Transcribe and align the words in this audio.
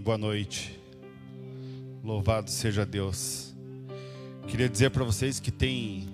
boa 0.00 0.16
noite. 0.16 0.80
Louvado 2.02 2.50
seja 2.50 2.86
Deus. 2.86 3.54
Queria 4.48 4.66
dizer 4.66 4.90
para 4.90 5.04
vocês 5.04 5.38
que 5.38 5.50
tem 5.50 6.08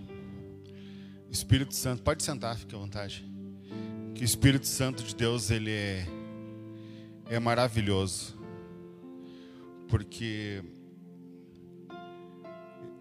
Espírito 1.30 1.72
Santo. 1.72 2.02
Pode 2.02 2.25
sentar, 2.25 2.57
fique 2.57 2.75
à 2.75 2.79
vontade. 2.79 3.25
Que 4.12 4.22
o 4.22 4.25
Espírito 4.25 4.66
Santo 4.66 5.04
de 5.04 5.14
Deus 5.14 5.50
ele 5.50 5.70
é 5.70 6.04
é 7.29 7.41
maravilhoso, 7.41 8.38
porque 9.89 10.62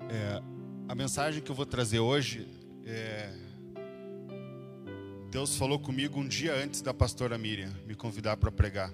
é, 0.10 0.42
a 0.88 0.96
mensagem 0.96 1.44
que 1.44 1.52
eu 1.52 1.56
vou 1.56 1.66
trazer 1.66 2.00
hoje 2.00 2.48
é 2.86 3.32
Deus 5.30 5.58
falou 5.58 5.78
comigo 5.78 6.20
um 6.20 6.28
dia 6.28 6.56
antes 6.56 6.82
da 6.82 6.94
pastora 6.94 7.38
Miriam 7.38 7.72
me 7.86 7.94
convidar 7.94 8.38
para 8.38 8.52
pregar. 8.52 8.92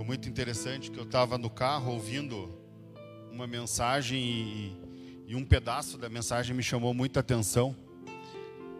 Foi 0.00 0.06
muito 0.06 0.30
interessante 0.30 0.90
que 0.90 0.98
eu 0.98 1.04
estava 1.04 1.36
no 1.36 1.50
carro 1.50 1.92
ouvindo 1.92 2.48
uma 3.30 3.46
mensagem 3.46 4.18
e, 4.18 4.76
e, 5.26 5.36
um 5.36 5.44
pedaço 5.44 5.98
da 5.98 6.08
mensagem 6.08 6.56
me 6.56 6.62
chamou 6.62 6.94
muita 6.94 7.20
atenção. 7.20 7.76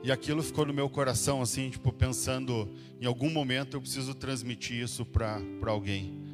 E 0.02 0.10
aquilo 0.10 0.42
ficou 0.42 0.64
no 0.64 0.72
meu 0.72 0.88
coração, 0.88 1.42
assim, 1.42 1.68
tipo, 1.68 1.92
pensando, 1.92 2.74
em 2.98 3.04
algum 3.04 3.28
momento 3.28 3.76
eu 3.76 3.82
preciso 3.82 4.14
transmitir 4.14 4.82
isso 4.82 5.04
para 5.04 5.42
alguém. 5.66 6.24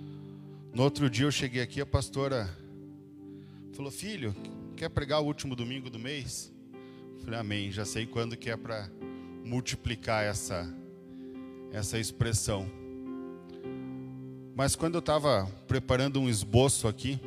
No 0.73 0.85
outro 0.85 1.11
dia 1.11 1.27
eu 1.27 1.33
cheguei 1.33 1.63
aqui, 1.63 1.81
a 1.81 1.87
pastora 1.87 2.49
falou, 3.73 3.91
filho, 3.91 4.37
quer 4.77 4.89
pregar 4.89 5.21
o 5.21 5.25
último 5.25 5.57
domingo 5.57 5.91
do 5.91 5.99
mês? 5.99 6.55
Eu 7.17 7.25
falei, 7.25 7.41
amém, 7.41 7.73
já 7.73 7.85
sei 7.85 8.07
quando 8.07 8.37
que 8.37 8.51
é 8.51 8.57
para 8.57 8.89
multiplicar 9.45 10.23
essa, 10.23 10.73
essa 11.73 11.99
expressão. 11.99 12.86
Mas 14.57 14.75
quando 14.75 14.95
eu 14.95 15.01
estava 15.01 15.45
preparando 15.69 16.19
um 16.19 16.31
esboço 16.31 16.89
aqui, 16.89 17.21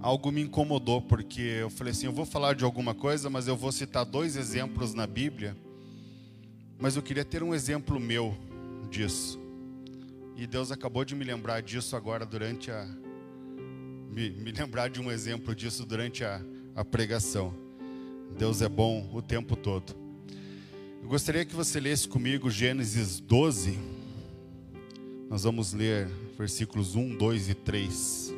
algo 0.00 0.32
me 0.32 0.40
incomodou, 0.40 1.02
porque 1.02 1.42
eu 1.42 1.68
falei 1.68 1.90
assim: 1.90 2.06
eu 2.06 2.12
vou 2.12 2.24
falar 2.24 2.54
de 2.54 2.64
alguma 2.64 2.94
coisa, 2.94 3.28
mas 3.28 3.46
eu 3.46 3.54
vou 3.54 3.70
citar 3.70 4.06
dois 4.06 4.36
exemplos 4.36 4.94
na 4.94 5.06
Bíblia, 5.06 5.54
mas 6.78 6.96
eu 6.96 7.02
queria 7.02 7.26
ter 7.26 7.42
um 7.42 7.54
exemplo 7.54 8.00
meu 8.00 8.34
disso. 8.90 9.38
E 10.34 10.46
Deus 10.46 10.72
acabou 10.72 11.04
de 11.04 11.14
me 11.14 11.26
lembrar 11.26 11.60
disso 11.60 11.94
agora 11.94 12.24
durante 12.24 12.70
a. 12.70 12.88
Me, 14.10 14.30
me 14.30 14.52
lembrar 14.52 14.88
de 14.88 14.98
um 14.98 15.12
exemplo 15.12 15.54
disso 15.54 15.84
durante 15.84 16.24
a, 16.24 16.40
a 16.74 16.82
pregação. 16.86 17.54
Deus 18.38 18.62
é 18.62 18.68
bom 18.68 19.10
o 19.12 19.20
tempo 19.20 19.54
todo. 19.56 19.94
Eu 21.02 21.08
gostaria 21.10 21.44
que 21.44 21.54
você 21.54 21.78
lesse 21.78 22.08
comigo 22.08 22.50
Gênesis 22.50 23.20
12. 23.20 23.99
Nós 25.30 25.44
vamos 25.44 25.72
ler 25.72 26.08
versículos 26.36 26.96
1, 26.96 27.16
2 27.16 27.50
e 27.50 27.54
3. 27.54 28.34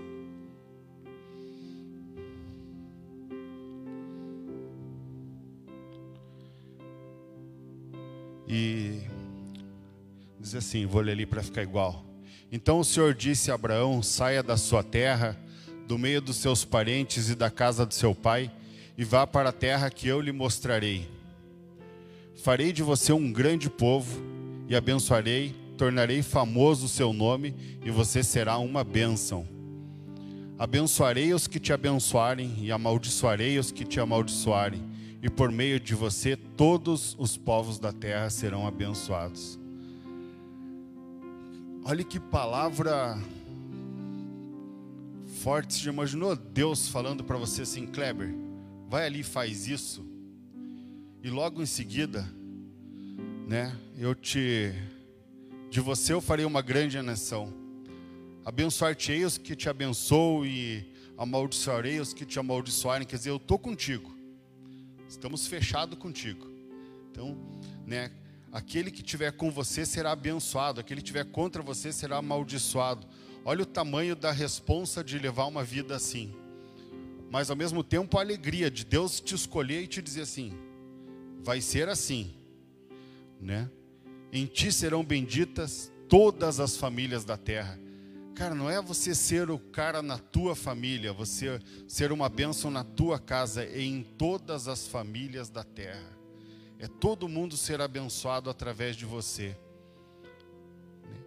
E 8.46 9.00
diz 10.38 10.54
assim: 10.54 10.84
vou 10.84 11.00
ler 11.00 11.12
ali 11.12 11.24
para 11.24 11.42
ficar 11.42 11.62
igual. 11.62 12.04
Então 12.52 12.78
o 12.78 12.84
Senhor 12.84 13.14
disse 13.14 13.50
a 13.50 13.54
Abraão: 13.54 14.02
saia 14.02 14.42
da 14.42 14.58
sua 14.58 14.82
terra, 14.82 15.40
do 15.88 15.96
meio 15.98 16.20
dos 16.20 16.36
seus 16.36 16.62
parentes 16.62 17.30
e 17.30 17.34
da 17.34 17.50
casa 17.50 17.86
do 17.86 17.94
seu 17.94 18.14
pai, 18.14 18.52
e 18.98 19.02
vá 19.02 19.26
para 19.26 19.48
a 19.48 19.52
terra 19.52 19.88
que 19.88 20.08
eu 20.08 20.20
lhe 20.20 20.30
mostrarei. 20.30 21.08
Farei 22.36 22.70
de 22.70 22.82
você 22.82 23.14
um 23.14 23.32
grande 23.32 23.70
povo 23.70 24.22
e 24.68 24.76
abençoarei, 24.76 25.61
tornarei 25.82 26.22
famoso 26.22 26.86
o 26.86 26.88
seu 26.88 27.12
nome 27.12 27.56
e 27.84 27.90
você 27.90 28.22
será 28.22 28.56
uma 28.56 28.84
bênção. 28.84 29.44
Abençoarei 30.56 31.34
os 31.34 31.48
que 31.48 31.58
te 31.58 31.72
abençoarem 31.72 32.54
e 32.60 32.70
amaldiçoarei 32.70 33.58
os 33.58 33.72
que 33.72 33.84
te 33.84 33.98
amaldiçoarem, 33.98 34.80
e 35.20 35.28
por 35.28 35.50
meio 35.50 35.80
de 35.80 35.96
você 35.96 36.36
todos 36.36 37.16
os 37.18 37.36
povos 37.36 37.80
da 37.80 37.92
terra 37.92 38.30
serão 38.30 38.64
abençoados. 38.64 39.58
Olha 41.84 42.04
que 42.04 42.20
palavra 42.20 43.18
forte. 45.40 45.74
Você 45.74 45.80
já 45.80 45.92
imaginou 45.92 46.36
Deus 46.36 46.86
falando 46.86 47.24
para 47.24 47.38
você 47.38 47.62
assim, 47.62 47.88
Kleber, 47.88 48.32
vai 48.88 49.04
ali 49.04 49.24
faz 49.24 49.66
isso? 49.66 50.06
E 51.24 51.28
logo 51.28 51.60
em 51.60 51.66
seguida, 51.66 52.24
né, 53.48 53.76
eu 53.98 54.14
te 54.14 54.72
de 55.72 55.80
você 55.80 56.12
eu 56.12 56.20
farei 56.20 56.44
uma 56.44 56.60
grande 56.60 57.00
nação. 57.00 57.50
Abençoar-te-ei 58.44 59.24
os 59.24 59.38
que 59.38 59.56
te 59.56 59.70
abençoam 59.70 60.44
e 60.44 60.86
amaldiçoarei 61.16 61.98
os 61.98 62.12
que 62.12 62.26
te 62.26 62.38
amaldiçoarem. 62.38 63.06
Quer 63.06 63.16
dizer, 63.16 63.30
eu 63.30 63.36
estou 63.36 63.58
contigo. 63.58 64.14
Estamos 65.08 65.46
fechados 65.46 65.98
contigo. 65.98 66.46
Então, 67.10 67.38
né, 67.86 68.12
aquele 68.52 68.90
que 68.90 69.02
tiver 69.02 69.32
com 69.32 69.50
você 69.50 69.86
será 69.86 70.12
abençoado, 70.12 70.78
aquele 70.78 71.00
que 71.00 71.06
tiver 71.06 71.24
contra 71.24 71.62
você 71.62 71.90
será 71.90 72.18
amaldiçoado. 72.18 73.06
Olha 73.42 73.62
o 73.62 73.66
tamanho 73.66 74.14
da 74.14 74.30
responsa 74.30 75.02
de 75.02 75.18
levar 75.18 75.46
uma 75.46 75.64
vida 75.64 75.96
assim. 75.96 76.34
Mas 77.30 77.48
ao 77.48 77.56
mesmo 77.56 77.82
tempo 77.82 78.18
a 78.18 78.20
alegria 78.20 78.70
de 78.70 78.84
Deus 78.84 79.20
te 79.20 79.34
escolher 79.34 79.84
e 79.84 79.86
te 79.86 80.02
dizer 80.02 80.20
assim: 80.20 80.52
vai 81.42 81.62
ser 81.62 81.88
assim, 81.88 82.34
né? 83.40 83.70
Em 84.32 84.46
ti 84.46 84.72
serão 84.72 85.04
benditas 85.04 85.92
todas 86.08 86.58
as 86.58 86.74
famílias 86.74 87.22
da 87.22 87.36
terra. 87.36 87.78
Cara, 88.34 88.54
não 88.54 88.70
é 88.70 88.80
você 88.80 89.14
ser 89.14 89.50
o 89.50 89.58
cara 89.58 90.00
na 90.00 90.16
tua 90.16 90.56
família, 90.56 91.12
você 91.12 91.60
ser 91.86 92.10
uma 92.10 92.30
bênção 92.30 92.70
na 92.70 92.82
tua 92.82 93.18
casa, 93.18 93.62
é 93.62 93.82
em 93.82 94.02
todas 94.02 94.68
as 94.68 94.88
famílias 94.88 95.50
da 95.50 95.62
terra. 95.62 96.16
É 96.78 96.88
todo 96.88 97.28
mundo 97.28 97.58
ser 97.58 97.82
abençoado 97.82 98.48
através 98.48 98.96
de 98.96 99.04
você. 99.04 99.54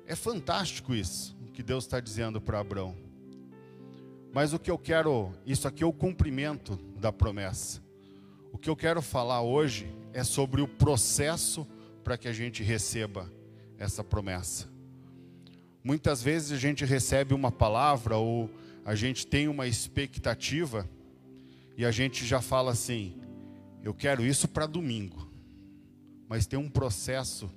É 0.07 0.15
fantástico 0.15 0.95
isso, 0.95 1.37
o 1.47 1.51
que 1.51 1.61
Deus 1.61 1.83
está 1.83 1.99
dizendo 1.99 2.41
para 2.41 2.59
Abraão. 2.59 2.95
Mas 4.33 4.51
o 4.51 4.59
que 4.59 4.71
eu 4.71 4.79
quero, 4.79 5.31
isso 5.45 5.67
aqui 5.67 5.83
é 5.83 5.85
o 5.85 5.93
cumprimento 5.93 6.75
da 6.99 7.13
promessa. 7.13 7.81
O 8.51 8.57
que 8.57 8.69
eu 8.69 8.75
quero 8.75 9.01
falar 9.01 9.41
hoje 9.41 9.87
é 10.11 10.23
sobre 10.23 10.59
o 10.59 10.67
processo 10.67 11.67
para 12.05 12.19
que 12.19 12.27
a 12.27 12.31
gente 12.31 12.61
receba 12.61 13.27
essa 13.79 14.03
promessa. 14.03 14.69
Muitas 15.83 16.21
vezes 16.21 16.51
a 16.51 16.57
gente 16.57 16.85
recebe 16.85 17.33
uma 17.33 17.51
palavra 17.51 18.15
ou 18.15 18.47
a 18.85 18.93
gente 18.93 19.25
tem 19.25 19.47
uma 19.47 19.65
expectativa 19.65 20.87
e 21.75 21.83
a 21.83 21.89
gente 21.89 22.23
já 22.23 22.39
fala 22.39 22.71
assim: 22.71 23.19
eu 23.83 23.91
quero 23.91 24.23
isso 24.23 24.47
para 24.47 24.67
domingo. 24.67 25.27
Mas 26.29 26.45
tem 26.45 26.59
um 26.59 26.69
processo 26.69 27.51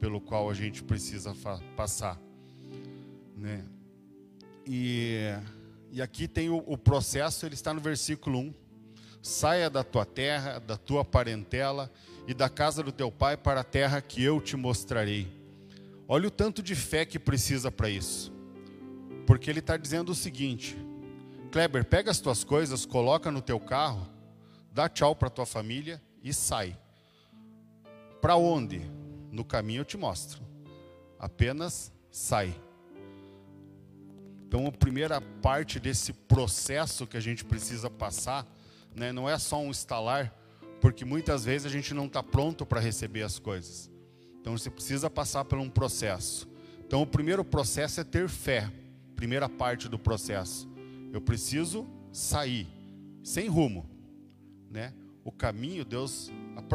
pelo 0.00 0.18
qual 0.18 0.48
a 0.48 0.54
gente 0.54 0.82
precisa 0.82 1.36
passar, 1.76 2.18
né? 3.36 3.62
E, 4.66 5.18
e 5.92 6.00
aqui 6.00 6.26
tem 6.26 6.48
o, 6.48 6.56
o 6.66 6.78
processo, 6.78 7.44
ele 7.44 7.54
está 7.54 7.74
no 7.74 7.80
versículo 7.80 8.38
1 8.38 8.54
Saia 9.22 9.68
da 9.68 9.84
tua 9.84 10.06
terra, 10.06 10.58
da 10.58 10.78
tua 10.78 11.04
parentela 11.04 11.92
e 12.26 12.34
da 12.34 12.48
casa 12.48 12.82
do 12.82 12.92
teu 12.92 13.10
pai 13.10 13.36
para 13.36 13.60
a 13.60 13.64
terra 13.64 14.00
que 14.00 14.22
eu 14.22 14.40
te 14.40 14.56
mostrarei. 14.56 15.28
Olha 16.06 16.28
o 16.28 16.30
tanto 16.30 16.62
de 16.62 16.74
fé 16.74 17.04
que 17.04 17.18
precisa 17.18 17.70
para 17.70 17.88
isso. 17.88 18.32
Porque 19.26 19.48
ele 19.48 19.60
está 19.60 19.76
dizendo 19.76 20.10
o 20.10 20.14
seguinte: 20.14 20.76
Kleber, 21.52 21.84
pega 21.84 22.10
as 22.10 22.20
tuas 22.20 22.44
coisas, 22.44 22.84
coloca 22.84 23.30
no 23.30 23.40
teu 23.40 23.60
carro, 23.60 24.08
dá 24.72 24.88
tchau 24.88 25.14
para 25.14 25.30
tua 25.30 25.46
família 25.46 26.02
e 26.22 26.32
sai. 26.32 26.76
Para 28.20 28.36
onde? 28.36 28.80
No 29.30 29.44
caminho 29.44 29.80
eu 29.80 29.84
te 29.84 29.96
mostro. 29.96 30.42
Apenas 31.18 31.92
sai. 32.10 32.54
Então, 34.46 34.66
a 34.66 34.72
primeira 34.72 35.20
parte 35.20 35.78
desse 35.78 36.12
processo 36.12 37.06
que 37.06 37.16
a 37.16 37.20
gente 37.20 37.44
precisa 37.44 37.88
passar 37.88 38.44
né? 38.94 39.12
não 39.12 39.28
é 39.28 39.38
só 39.38 39.60
um 39.60 39.70
instalar, 39.70 40.34
porque 40.80 41.04
muitas 41.04 41.44
vezes 41.44 41.66
a 41.66 41.70
gente 41.70 41.92
não 41.92 42.06
está 42.06 42.22
pronto 42.22 42.64
para 42.64 42.80
receber 42.80 43.22
as 43.22 43.38
coisas. 43.38 43.90
Então 44.40 44.56
você 44.56 44.70
precisa 44.70 45.10
passar 45.10 45.44
por 45.44 45.58
um 45.58 45.68
processo. 45.68 46.48
Então 46.86 47.02
o 47.02 47.06
primeiro 47.06 47.44
processo 47.44 48.00
é 48.00 48.04
ter 48.04 48.28
fé, 48.28 48.70
primeira 49.14 49.48
parte 49.48 49.88
do 49.88 49.98
processo. 49.98 50.68
Eu 51.12 51.20
preciso 51.20 51.86
sair, 52.12 52.66
sem 53.22 53.48
rumo, 53.48 53.88
né? 54.70 54.94
O 55.22 55.30
caminho, 55.30 55.84
Deus, 55.84 56.30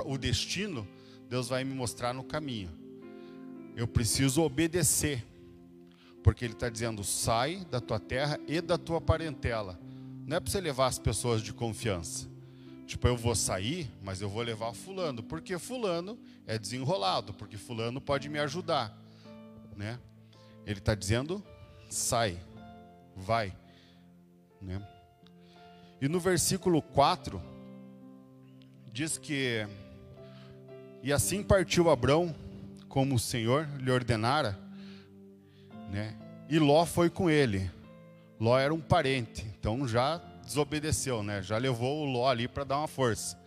o 0.05 0.17
destino, 0.17 0.87
Deus 1.27 1.49
vai 1.49 1.63
me 1.63 1.73
mostrar 1.73 2.13
no 2.13 2.23
caminho. 2.23 2.69
Eu 3.75 3.87
preciso 3.87 4.43
obedecer, 4.43 5.25
porque 6.21 6.45
Ele 6.45 6.53
está 6.53 6.69
dizendo: 6.69 7.03
sai 7.03 7.65
da 7.71 7.81
tua 7.81 7.99
terra 7.99 8.39
e 8.47 8.61
da 8.61 8.77
tua 8.77 9.01
parentela 9.01 9.79
não 10.25 10.37
é 10.37 10.39
para 10.39 10.51
você 10.51 10.59
levar 10.59 10.87
as 10.87 10.97
pessoas 10.97 11.41
de 11.41 11.53
confiança. 11.53 12.27
Tipo, 12.85 13.07
eu 13.07 13.17
vou 13.17 13.35
sair, 13.35 13.89
mas 14.01 14.21
eu 14.21 14.29
vou 14.29 14.43
levar 14.43 14.73
fulano, 14.73 15.23
porque 15.23 15.57
fulano 15.57 16.19
é 16.45 16.57
desenrolado, 16.57 17.33
porque 17.33 17.57
fulano 17.57 17.99
pode 17.99 18.29
me 18.29 18.37
ajudar, 18.39 18.95
né? 19.75 19.99
Ele 20.65 20.79
está 20.79 20.93
dizendo, 20.93 21.43
sai, 21.89 22.39
vai. 23.15 23.55
Né? 24.61 24.81
E 25.99 26.07
no 26.07 26.19
versículo 26.19 26.81
4, 26.81 27.41
diz 28.91 29.17
que: 29.17 29.67
E 31.01 31.11
assim 31.11 31.41
partiu 31.41 31.89
Abrão, 31.89 32.35
como 32.87 33.15
o 33.15 33.19
Senhor 33.19 33.67
lhe 33.79 33.91
ordenara, 33.91 34.57
né? 35.91 36.15
e 36.49 36.59
Ló 36.59 36.85
foi 36.85 37.09
com 37.09 37.29
ele. 37.29 37.69
Ló 38.39 38.57
era 38.57 38.73
um 38.73 38.81
parente, 38.81 39.45
então 39.57 39.87
já 39.87 40.21
desobedeceu, 40.45 41.23
né? 41.23 41.41
já 41.41 41.57
levou 41.57 42.03
o 42.03 42.05
Ló 42.05 42.29
ali 42.29 42.47
para 42.47 42.63
dar 42.63 42.77
uma 42.77 42.87
força. 42.87 43.37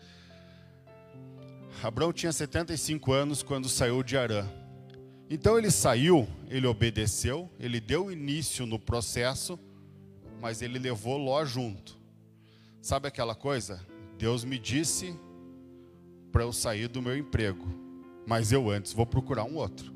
Abrão 1.82 2.12
tinha 2.12 2.32
75 2.32 3.12
anos 3.12 3.42
quando 3.42 3.68
saiu 3.68 4.02
de 4.02 4.16
Arã. 4.16 4.46
Então 5.30 5.56
ele 5.56 5.70
saiu, 5.70 6.26
ele 6.48 6.66
obedeceu, 6.66 7.48
ele 7.58 7.80
deu 7.80 8.10
início 8.10 8.66
no 8.66 8.78
processo, 8.78 9.58
mas 10.40 10.60
ele 10.60 10.78
levou 10.78 11.16
Ló 11.16 11.44
junto. 11.44 11.96
Sabe 12.82 13.06
aquela 13.08 13.34
coisa? 13.34 13.80
Deus 14.16 14.44
me 14.44 14.58
disse 14.58 15.14
para 16.32 16.42
eu 16.42 16.52
sair 16.52 16.88
do 16.88 17.00
meu 17.00 17.16
emprego, 17.16 17.66
mas 18.26 18.50
eu 18.50 18.70
antes 18.70 18.92
vou 18.92 19.06
procurar 19.06 19.44
um 19.44 19.56
outro. 19.56 19.94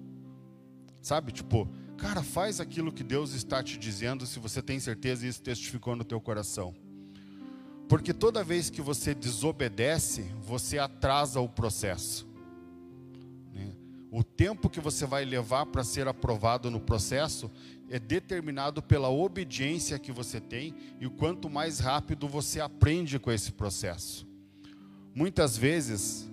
Sabe? 1.00 1.32
Tipo, 1.32 1.69
cara, 1.96 2.22
faz 2.22 2.60
aquilo 2.60 2.93
que 2.93 3.02
Deus 3.02 3.32
está 3.32 3.62
te 3.62 3.76
dizendo 3.76 4.25
se 4.26 4.38
você 4.38 4.62
tem 4.62 4.78
certeza 4.78 5.26
e 5.26 5.28
isso 5.28 5.43
testificou 5.43 5.96
no 5.96 6.04
teu 6.04 6.20
coração. 6.20 6.75
Porque 7.88 8.12
toda 8.12 8.44
vez 8.44 8.70
que 8.70 8.81
você 8.81 9.14
desobedece, 9.14 10.23
você 10.40 10.79
atrasa 10.79 11.40
o 11.40 11.49
processo. 11.49 12.26
O 14.14 14.23
tempo 14.23 14.69
que 14.69 14.79
você 14.79 15.06
vai 15.06 15.25
levar 15.25 15.64
para 15.64 15.82
ser 15.82 16.06
aprovado 16.06 16.70
no 16.70 16.79
processo 16.79 17.50
é 17.88 17.99
determinado 17.99 18.82
pela 18.82 19.08
obediência 19.08 19.99
que 19.99 20.12
você 20.12 20.38
tem 20.38 20.75
e 21.00 21.06
o 21.06 21.11
quanto 21.11 21.49
mais 21.49 21.79
rápido 21.79 22.29
você 22.29 22.61
aprende 22.61 23.19
com 23.19 23.32
esse 23.32 23.52
processo. 23.52 24.26
Muitas 25.14 25.56
vezes, 25.56 26.31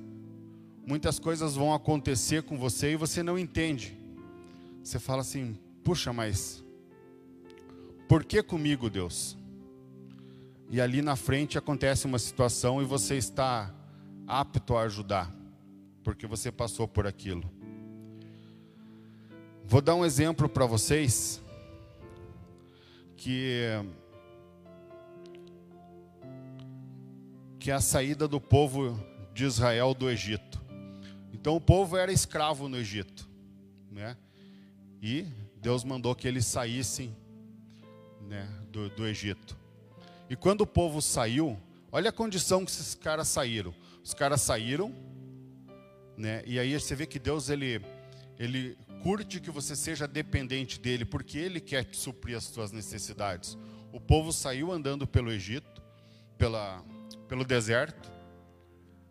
muitas 0.86 1.19
coisas 1.19 1.56
vão 1.56 1.74
acontecer 1.74 2.44
com 2.44 2.57
você 2.57 2.92
e 2.92 2.98
você 2.98 3.24
não 3.24 3.40
entende. 3.40 3.98
Você 4.84 5.00
fala 5.00 5.22
assim: 5.22 5.57
puxa, 5.81 6.12
mas 6.12 6.62
por 8.10 8.25
que 8.25 8.44
comigo, 8.44 8.90
Deus? 8.90 9.38
E 10.69 10.80
ali 10.80 11.01
na 11.01 11.16
frente 11.16 11.57
acontece 11.57 12.06
uma 12.06 12.19
situação 12.19 12.81
e 12.81 12.86
você 12.86 13.16
está 13.16 13.74
apto 14.27 14.77
a 14.77 14.83
ajudar, 14.83 15.33
porque 16.04 16.27
você 16.27 16.51
passou 16.51 16.88
por 16.88 17.07
aquilo. 17.07 17.51
Vou 19.66 19.81
dar 19.81 19.95
um 19.95 20.06
exemplo 20.06 20.48
para 20.48 20.66
vocês 20.66 21.42
que 23.18 23.63
que 27.60 27.71
é 27.71 27.74
a 27.74 27.81
saída 27.81 28.27
do 28.27 28.39
povo 28.39 28.98
de 29.33 29.44
Israel 29.44 29.94
do 29.94 30.10
Egito. 30.10 30.62
Então 31.33 31.56
o 31.56 31.62
povo 31.62 31.98
era 31.98 32.12
escravo 32.12 32.69
no 32.69 32.77
Egito, 32.77 33.30
né? 33.92 34.16
E 35.01 35.25
Deus 35.62 35.83
mandou 35.83 36.16
que 36.16 36.27
eles 36.27 36.45
saíssem, 36.45 37.16
né, 38.21 38.48
do, 38.71 38.89
do 38.89 39.06
Egito. 39.06 39.59
E 40.30 40.36
quando 40.36 40.62
o 40.62 40.68
povo 40.68 41.02
saiu, 41.02 41.60
olha 41.92 42.10
a 42.10 42.14
condição 42.14 42.64
que 42.64 42.72
esses 42.72 42.96
caras 42.96 43.28
saíram. 43.28 43.74
Os 44.04 44.14
caras 44.14 44.42
saíram, 44.42 44.94
né? 46.16 46.44
E 46.46 46.60
aí 46.60 46.80
você 46.80 46.96
vê 46.96 47.06
que 47.06 47.18
Deus 47.18 47.50
ele 47.50 47.81
ele 48.38 48.78
curte 49.04 49.42
que 49.42 49.52
você 49.52 49.76
seja 49.76 50.08
dependente 50.08 50.80
dele, 50.80 51.04
porque 51.04 51.38
ele 51.38 51.60
quer 51.60 51.84
te 51.84 51.98
suprir 51.98 52.38
as 52.38 52.46
suas 52.46 52.72
necessidades. 52.72 53.58
O 53.92 54.00
povo 54.00 54.31
saiu 54.31 54.72
andando 54.72 55.06
pelo 55.06 55.31
Egito, 55.31 55.81
pela, 56.38 56.81
pelo 57.28 57.44
deserto. 57.44 58.10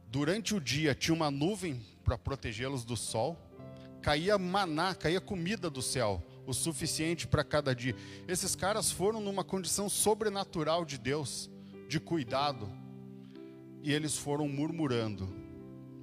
Durante 0.07 0.55
o 0.55 0.61
dia 0.61 0.95
tinha 0.95 1.15
uma 1.15 1.31
nuvem 1.31 1.85
para 2.03 2.17
protegê-los 2.17 2.85
do 2.85 2.97
sol. 2.97 3.39
Caía 4.01 4.39
maná, 4.39 4.95
caía 4.95 5.21
comida 5.21 5.69
do 5.69 5.83
céu, 5.83 6.23
o 6.49 6.55
suficiente 6.55 7.27
para 7.27 7.45
cada 7.45 7.75
dia. 7.75 7.95
Esses 8.27 8.57
caras 8.57 8.91
foram 8.91 9.21
numa 9.21 9.45
condição 9.45 9.87
sobrenatural 9.87 10.83
de 10.83 10.97
Deus, 10.97 11.51
de 11.87 12.01
cuidado. 12.01 12.73
E 13.83 13.93
eles 13.93 14.17
foram 14.17 14.49
murmurando, 14.49 15.29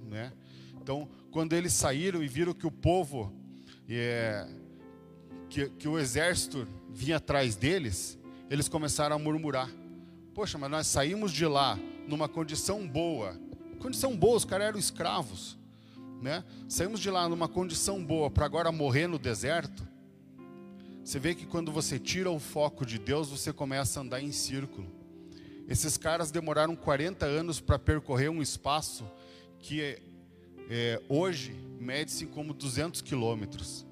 né? 0.07 0.31
Então, 0.80 1.09
quando 1.31 1.53
eles 1.53 1.74
saíram 1.74 2.24
e 2.24 2.27
viram 2.27 2.53
que 2.53 2.68
o 2.68 2.71
povo 2.71 3.33
é, 3.89 4.47
que, 5.50 5.68
que 5.71 5.88
o 5.88 5.97
exército 5.97 6.68
vinha 6.91 7.18
atrás 7.18 7.56
deles, 7.56 8.18
eles 8.48 8.69
começaram 8.69 9.15
a 9.15 9.19
murmurar: 9.19 9.71
Poxa, 10.36 10.59
mas 10.59 10.69
nós 10.69 10.86
saímos 10.86 11.31
de 11.31 11.48
lá 11.48 11.75
numa 12.07 12.30
condição 12.30 12.88
boa. 12.88 13.36
Condição 13.80 14.15
boa, 14.15 14.38
os 14.38 14.45
caras 14.45 14.68
eram 14.68 14.80
escravos. 14.80 15.57
Né? 16.21 16.44
Saímos 16.69 17.00
de 17.00 17.09
lá 17.09 17.27
numa 17.27 17.48
condição 17.48 18.03
boa 18.06 18.30
para 18.30 18.45
agora 18.45 18.71
morrer 18.71 19.07
no 19.07 19.18
deserto. 19.18 19.94
Você 21.05 21.19
vê 21.19 21.35
que 21.35 21.45
quando 21.45 21.71
você 21.71 21.99
tira 21.99 22.31
o 22.31 22.39
foco 22.39 22.83
de 22.83 22.97
Deus, 22.97 23.29
você 23.29 23.53
começa 23.53 23.99
a 23.99 24.01
andar 24.01 24.23
em 24.23 24.31
círculo. 24.31 24.87
Esses 25.69 25.97
caras 25.97 26.31
demoraram 26.31 26.75
40 26.75 27.27
anos 27.27 27.61
para 27.61 27.77
percorrer 27.77 28.27
um 28.27 28.41
espaço 28.41 29.05
que 29.59 29.99
é, 30.67 30.99
hoje 31.07 31.53
mede-se 31.79 32.25
como 32.25 32.55
200 32.55 33.03
quilômetros. 33.03 33.85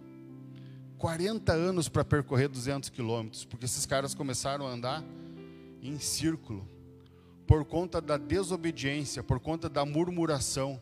40 0.98 1.54
anos 1.54 1.88
para 1.88 2.04
percorrer 2.04 2.50
200 2.50 2.89
quilômetros, 2.89 3.45
porque 3.45 3.65
esses 3.65 3.86
caras 3.86 4.15
começaram 4.15 4.65
a 4.65 4.71
andar 4.71 5.04
em 5.83 6.00
círculo, 6.00 6.68
por 7.45 7.63
conta 7.63 8.01
da 8.01 8.18
desobediência, 8.18 9.21
por 9.21 9.39
conta 9.39 9.69
da 9.69 9.86
murmuração, 9.86 10.81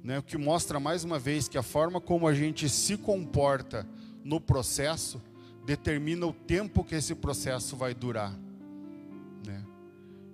né? 0.00 0.20
o 0.20 0.22
que 0.22 0.38
mostra 0.38 0.78
mais 0.78 1.02
uma 1.02 1.18
vez 1.18 1.48
que 1.48 1.58
a 1.58 1.62
forma 1.62 2.00
como 2.00 2.28
a 2.28 2.34
gente 2.34 2.68
se 2.68 2.96
comporta 2.96 3.84
no 4.22 4.40
processo 4.40 5.20
determina 5.70 6.26
o 6.26 6.32
tempo 6.32 6.82
que 6.82 6.96
esse 6.96 7.14
processo 7.14 7.76
vai 7.76 7.94
durar. 7.94 8.36
Né? 9.46 9.64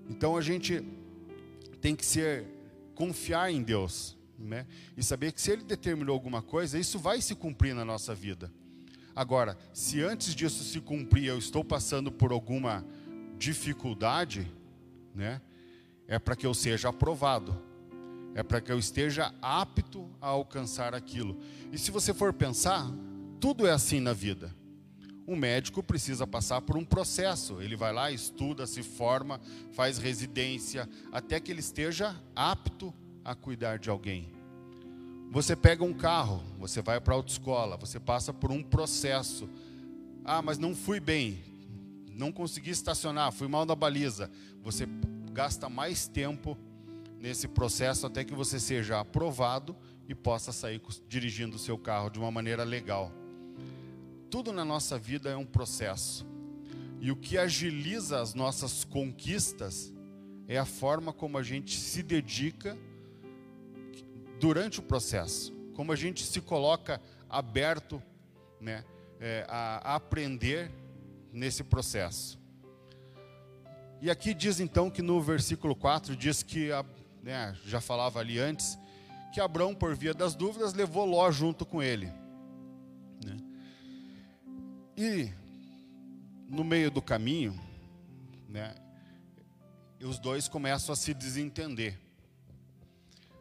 Então 0.09 0.35
a 0.35 0.41
gente 0.41 0.83
tem 1.79 1.95
que 1.95 2.07
ser 2.07 2.47
confiar 2.95 3.53
em 3.53 3.63
Deus 3.63 4.17
né? 4.39 4.67
e 4.97 5.03
saber 5.03 5.33
que 5.33 5.43
se 5.43 5.51
Ele 5.51 5.63
determinou 5.63 6.15
alguma 6.15 6.41
coisa, 6.41 6.79
isso 6.79 6.99
vai 6.99 7.21
se 7.21 7.35
cumprir 7.35 7.75
na 7.75 7.85
nossa 7.85 8.15
vida. 8.15 8.51
Agora, 9.15 9.59
se 9.75 10.01
antes 10.01 10.35
disso 10.35 10.65
se 10.65 10.81
cumprir, 10.81 11.27
eu 11.27 11.37
estou 11.37 11.63
passando 11.63 12.11
por 12.11 12.33
alguma 12.33 12.83
dificuldade, 13.39 14.51
né? 15.15 15.43
é 16.09 16.19
para 16.19 16.35
que 16.35 16.47
eu 16.47 16.55
seja 16.55 16.89
aprovado, 16.89 17.63
é 18.35 18.43
para 18.43 18.59
que 18.59 18.73
eu 18.73 18.79
esteja 18.79 19.35
apto 19.43 20.09
a 20.19 20.29
alcançar 20.29 20.95
aquilo. 20.95 21.39
E 21.71 21.77
se 21.77 21.91
você 21.91 22.15
for 22.15 22.33
pensar, 22.33 22.91
tudo 23.39 23.67
é 23.67 23.73
assim 23.73 24.01
na 24.01 24.15
vida. 24.15 24.51
Um 25.27 25.35
médico 25.35 25.83
precisa 25.83 26.27
passar 26.27 26.61
por 26.61 26.77
um 26.77 26.85
processo. 26.85 27.61
Ele 27.61 27.75
vai 27.75 27.93
lá, 27.93 28.11
estuda, 28.13 28.67
se 28.67 28.83
forma, 28.83 29.41
faz 29.73 29.99
residência, 29.99 30.89
até 31.11 31.41
que 31.41 31.51
ele 31.51 31.61
esteja 31.61 32.15
apto 32.35 32.95
a 33.25 33.35
cuidar 33.35 33.79
de 33.79 33.91
alguém. 33.91 34.33
Você 35.31 35.57
pega 35.57 35.83
um 35.83 35.93
carro, 35.93 36.43
você 36.59 36.81
vai 36.81 37.01
para 37.01 37.13
a 37.13 37.17
autoescola, 37.17 37.77
você 37.77 37.99
passa 37.99 38.33
por 38.33 38.53
um 38.53 38.63
processo. 38.63 39.49
Ah, 40.25 40.41
mas 40.41 40.59
não 40.59 40.75
fui 40.75 41.01
bem, 41.01 41.43
não 42.13 42.31
consegui 42.31 42.71
estacionar, 42.71 43.33
fui 43.33 43.49
mal 43.49 43.67
na 43.67 43.75
baliza. 43.75 44.31
Você 44.63 44.87
gasta 45.33 45.69
mais 45.69 46.07
tempo 46.07 46.57
nesse 47.19 47.49
processo 47.49 48.07
até 48.07 48.25
que 48.25 48.35
você 48.35 48.61
seja 48.61 49.01
aprovado 49.01 49.77
e 50.09 50.15
possa 50.15 50.53
sair 50.53 50.81
dirigindo 51.09 51.57
o 51.57 51.59
seu 51.59 51.77
carro 51.77 52.11
de 52.11 52.19
uma 52.19 52.31
maneira 52.31 52.63
legal. 52.63 53.13
Tudo 54.37 54.53
na 54.53 54.67
nossa 54.67 54.99
vida 54.99 55.31
é 55.31 55.37
um 55.37 55.47
processo. 55.47 56.27
E 57.01 57.11
o 57.11 57.17
que 57.17 57.39
agiliza 57.39 58.21
as 58.21 58.35
nossas 58.35 58.85
conquistas 58.85 59.91
é 60.47 60.59
a 60.59 60.67
forma 60.67 61.11
como 61.11 61.39
a 61.39 61.43
gente 61.43 61.75
se 61.75 62.03
dedica 62.03 62.77
durante 64.39 64.79
o 64.79 64.83
processo, 64.83 65.55
como 65.75 65.91
a 65.91 65.97
gente 65.97 66.23
se 66.23 66.43
coloca 66.43 67.01
aberto 67.31 68.03
né, 68.61 68.85
é, 69.19 69.47
a, 69.49 69.93
a 69.93 69.95
aprender 69.95 70.71
nesse 71.33 71.65
processo. 71.65 72.39
E 74.03 74.11
aqui 74.11 74.35
diz 74.35 74.61
então 74.61 74.91
que 74.91 75.01
no 75.01 75.19
versículo 75.19 75.75
4 75.75 76.15
diz 76.15 76.43
que, 76.43 76.69
né, 77.23 77.57
já 77.65 77.81
falava 77.81 78.21
ali 78.21 78.39
antes, 78.39 78.79
que 79.33 79.41
Abraão, 79.41 79.75
por 79.75 79.97
via 79.97 80.13
das 80.13 80.35
dúvidas, 80.35 80.75
levou 80.75 81.07
Ló 81.07 81.31
junto 81.31 81.65
com 81.65 81.83
ele. 81.83 82.13
E 84.97 85.31
no 86.49 86.65
meio 86.65 86.91
do 86.91 87.03
caminho, 87.03 87.59
né, 88.49 88.75
os 90.03 90.19
dois 90.19 90.49
começam 90.49 90.93
a 90.93 90.97
se 90.97 91.13
desentender. 91.13 91.99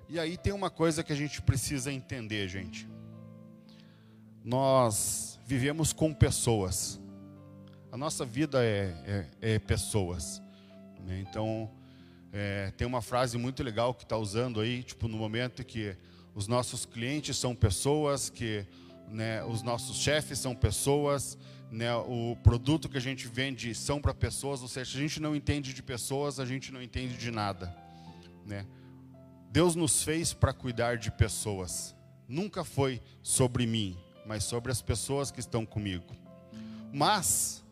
E 0.10 0.20
aí 0.20 0.38
tem 0.38 0.52
uma 0.52 0.70
coisa 0.70 1.04
que 1.04 1.14
a 1.14 1.16
gente 1.16 1.42
precisa 1.42 1.92
entender, 1.92 2.48
gente. 2.48 2.88
Nós 4.44 5.40
vivemos 5.46 5.94
com 5.94 6.14
pessoas. 6.14 7.00
A 7.92 7.98
nossa 7.98 8.26
vida 8.26 8.64
é, 8.64 9.30
é, 9.42 9.54
é 9.56 9.60
pessoas. 9.60 10.42
Né? 11.00 11.24
Então, 11.28 11.72
é, 12.34 12.72
tem 12.78 12.86
uma 12.86 13.02
frase 13.02 13.38
muito 13.38 13.64
legal 13.64 13.94
que 13.94 14.04
está 14.04 14.18
usando 14.18 14.60
aí, 14.60 14.84
tipo, 14.84 15.08
no 15.08 15.18
momento 15.18 15.64
que 15.64 15.96
os 16.36 16.48
nossos 16.48 16.86
clientes 16.86 17.38
são 17.38 17.56
pessoas, 17.56 18.30
que 18.30 18.68
né, 19.10 19.44
os 19.44 19.62
nossos 19.62 19.98
chefes 19.98 20.40
são 20.40 20.56
pessoas, 20.56 21.38
né, 21.72 21.94
o 21.96 22.38
produto 22.44 22.88
que 22.88 22.98
a 22.98 23.02
gente 23.02 23.28
vende 23.28 23.74
são 23.74 24.00
para 24.00 24.14
pessoas, 24.14 24.62
ou 24.62 24.68
seja, 24.68 24.92
se 24.92 24.98
a 24.98 25.00
gente 25.00 25.20
não 25.20 25.36
entende 25.36 25.74
de 25.74 25.84
pessoas, 25.84 26.40
a 26.40 26.46
gente 26.46 26.72
não 26.72 26.82
entende 26.82 27.18
de 27.18 27.32
nada. 27.32 27.76
Né? 28.46 28.66
Deus 29.52 29.76
nos 29.76 30.04
fez 30.04 30.34
para 30.34 30.54
cuidar 30.54 30.98
de 30.98 31.12
pessoas, 31.12 31.96
nunca 32.28 32.64
foi 32.64 33.02
sobre 33.22 33.66
mim, 33.66 33.98
mas 34.26 34.44
sobre 34.44 34.72
as 34.72 34.82
pessoas 34.82 35.32
que 35.32 35.40
estão 35.40 35.66
comigo. 35.66 36.16
Mas, 36.92 37.64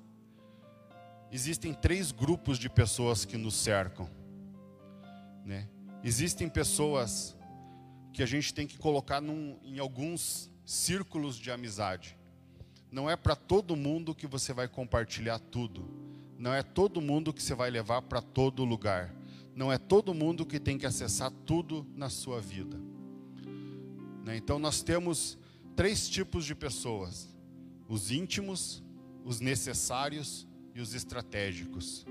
existem 1.32 1.74
três 1.74 2.12
grupos 2.12 2.60
de 2.60 2.70
pessoas 2.70 3.26
que 3.26 3.38
nos 3.38 3.56
cercam. 3.56 4.10
Né? 5.46 5.68
Existem 6.04 6.48
pessoas 6.48 7.36
que 8.12 8.22
a 8.22 8.26
gente 8.26 8.54
tem 8.54 8.68
que 8.68 8.78
colocar 8.78 9.20
num, 9.20 9.58
em 9.64 9.80
alguns 9.80 10.52
círculos 10.66 11.36
de 11.38 11.52
amizade. 11.52 12.18
Não 12.92 13.10
é 13.10 13.16
para 13.16 13.36
todo 13.36 13.76
mundo 13.76 14.14
que 14.14 14.28
você 14.28 14.54
vai 14.54 14.68
compartilhar 14.68 15.40
tudo. 15.40 15.84
Não 16.38 16.54
é 16.54 16.62
todo 16.62 17.02
mundo 17.02 17.34
que 17.34 17.42
você 17.42 17.56
vai 17.56 17.70
levar 17.70 18.02
para 18.04 18.22
todo 18.22 18.64
lugar. 18.64 19.14
Não 19.56 19.72
é 19.72 19.78
todo 19.78 20.14
mundo 20.14 20.46
que 20.46 20.60
tem 20.60 20.78
que 20.78 20.86
acessar 20.86 21.32
tudo 21.46 21.86
na 21.96 22.10
sua 22.10 22.40
vida. 22.42 22.78
Né? 24.24 24.38
Então 24.38 24.58
nós 24.60 24.82
temos 24.82 25.38
três 25.76 26.10
tipos 26.10 26.46
de 26.46 26.56
pessoas: 26.56 27.30
os 27.88 28.12
íntimos, 28.12 28.84
os 29.24 29.40
necessários 29.40 30.48
e 30.74 30.82
os 30.82 30.94
estratégicos. 30.94 32.06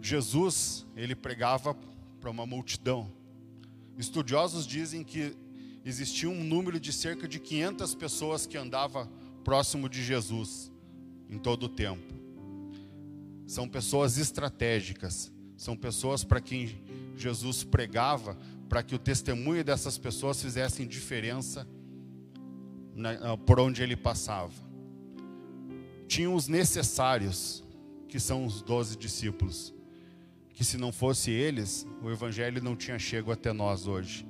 Jesus, 0.00 0.86
ele 0.94 1.14
pregava 1.14 1.74
para 2.20 2.30
uma 2.30 2.44
multidão. 2.44 3.10
Estudiosos 3.96 4.66
dizem 4.66 5.02
que 5.02 5.34
existia 5.84 6.28
um 6.28 6.42
número 6.42 6.80
de 6.80 6.92
cerca 6.92 7.28
de 7.28 7.38
500 7.38 7.94
pessoas 7.94 8.46
que 8.46 8.56
andava 8.56 9.10
próximo 9.44 9.88
de 9.88 10.02
Jesus 10.02 10.72
em 11.28 11.38
todo 11.38 11.64
o 11.64 11.68
tempo. 11.68 12.14
São 13.46 13.68
pessoas 13.68 14.16
estratégicas, 14.16 15.32
são 15.56 15.76
pessoas 15.76 16.24
para 16.24 16.40
quem 16.40 16.82
Jesus 17.16 17.62
pregava, 17.62 18.36
para 18.68 18.82
que 18.82 18.94
o 18.94 18.98
testemunho 18.98 19.62
dessas 19.62 19.98
pessoas 19.98 20.40
fizessem 20.40 20.86
diferença 20.86 21.66
na, 22.94 23.36
por 23.36 23.60
onde 23.60 23.82
ele 23.82 23.96
passava. 23.96 24.54
Tinham 26.08 26.34
os 26.34 26.48
necessários, 26.48 27.62
que 28.08 28.18
são 28.18 28.46
os 28.46 28.62
doze 28.62 28.96
discípulos 28.96 29.74
que 30.54 30.64
se 30.64 30.78
não 30.78 30.92
fosse 30.92 31.32
eles, 31.32 31.86
o 32.00 32.10
evangelho 32.10 32.62
não 32.62 32.76
tinha 32.76 32.98
chego 32.98 33.32
até 33.32 33.52
nós 33.52 33.88
hoje. 33.88 34.24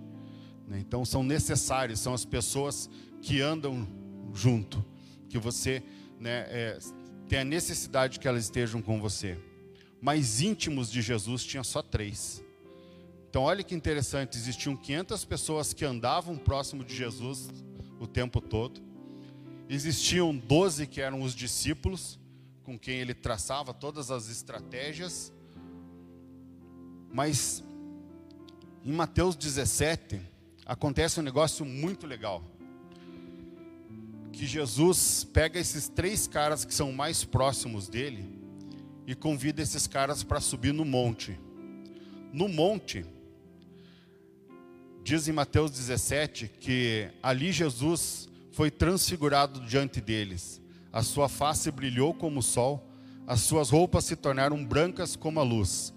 Né? 0.66 0.78
Então 0.80 1.04
são 1.04 1.22
necessários, 1.22 2.00
são 2.00 2.14
as 2.14 2.24
pessoas 2.24 2.88
que 3.20 3.40
andam 3.40 3.86
junto, 4.32 4.84
que 5.28 5.38
você 5.38 5.82
né, 6.18 6.46
é, 6.48 6.78
tem 7.28 7.40
a 7.40 7.44
necessidade 7.44 8.18
que 8.18 8.28
elas 8.28 8.44
estejam 8.44 8.82
com 8.82 9.00
você. 9.00 9.38
Mas 10.00 10.40
íntimos 10.40 10.90
de 10.90 11.00
Jesus 11.00 11.44
tinha 11.44 11.64
só 11.64 11.82
três. 11.82 12.42
Então 13.28 13.42
olha 13.42 13.62
que 13.62 13.74
interessante, 13.74 14.36
existiam 14.36 14.76
500 14.76 15.24
pessoas 15.24 15.72
que 15.72 15.84
andavam 15.84 16.36
próximo 16.36 16.84
de 16.84 16.94
Jesus 16.94 17.48
o 17.98 18.06
tempo 18.06 18.40
todo. 18.40 18.80
Existiam 19.68 20.36
12 20.36 20.86
que 20.86 21.00
eram 21.00 21.22
os 21.22 21.34
discípulos, 21.34 22.18
com 22.62 22.78
quem 22.78 22.96
ele 22.96 23.14
traçava 23.14 23.72
todas 23.72 24.10
as 24.10 24.28
estratégias 24.28 25.32
mas 27.14 27.62
em 28.84 28.90
Mateus 28.90 29.36
17 29.36 30.20
acontece 30.66 31.20
um 31.20 31.22
negócio 31.22 31.64
muito 31.64 32.06
legal. 32.06 32.42
Que 34.32 34.46
Jesus 34.46 35.24
pega 35.24 35.58
esses 35.58 35.88
três 35.88 36.26
caras 36.26 36.64
que 36.64 36.74
são 36.74 36.92
mais 36.92 37.24
próximos 37.24 37.88
dele 37.88 38.24
e 39.06 39.14
convida 39.14 39.62
esses 39.62 39.86
caras 39.86 40.22
para 40.22 40.40
subir 40.40 40.72
no 40.72 40.84
monte. 40.84 41.38
No 42.32 42.48
monte, 42.48 43.04
diz 45.04 45.28
em 45.28 45.32
Mateus 45.32 45.70
17 45.70 46.48
que 46.48 47.08
ali 47.22 47.52
Jesus 47.52 48.28
foi 48.50 48.70
transfigurado 48.70 49.60
diante 49.60 50.00
deles. 50.00 50.60
A 50.92 51.02
sua 51.02 51.28
face 51.28 51.70
brilhou 51.70 52.14
como 52.14 52.40
o 52.40 52.42
sol, 52.42 52.88
as 53.26 53.40
suas 53.40 53.70
roupas 53.70 54.04
se 54.04 54.16
tornaram 54.16 54.64
brancas 54.64 55.14
como 55.16 55.40
a 55.40 55.42
luz. 55.42 55.92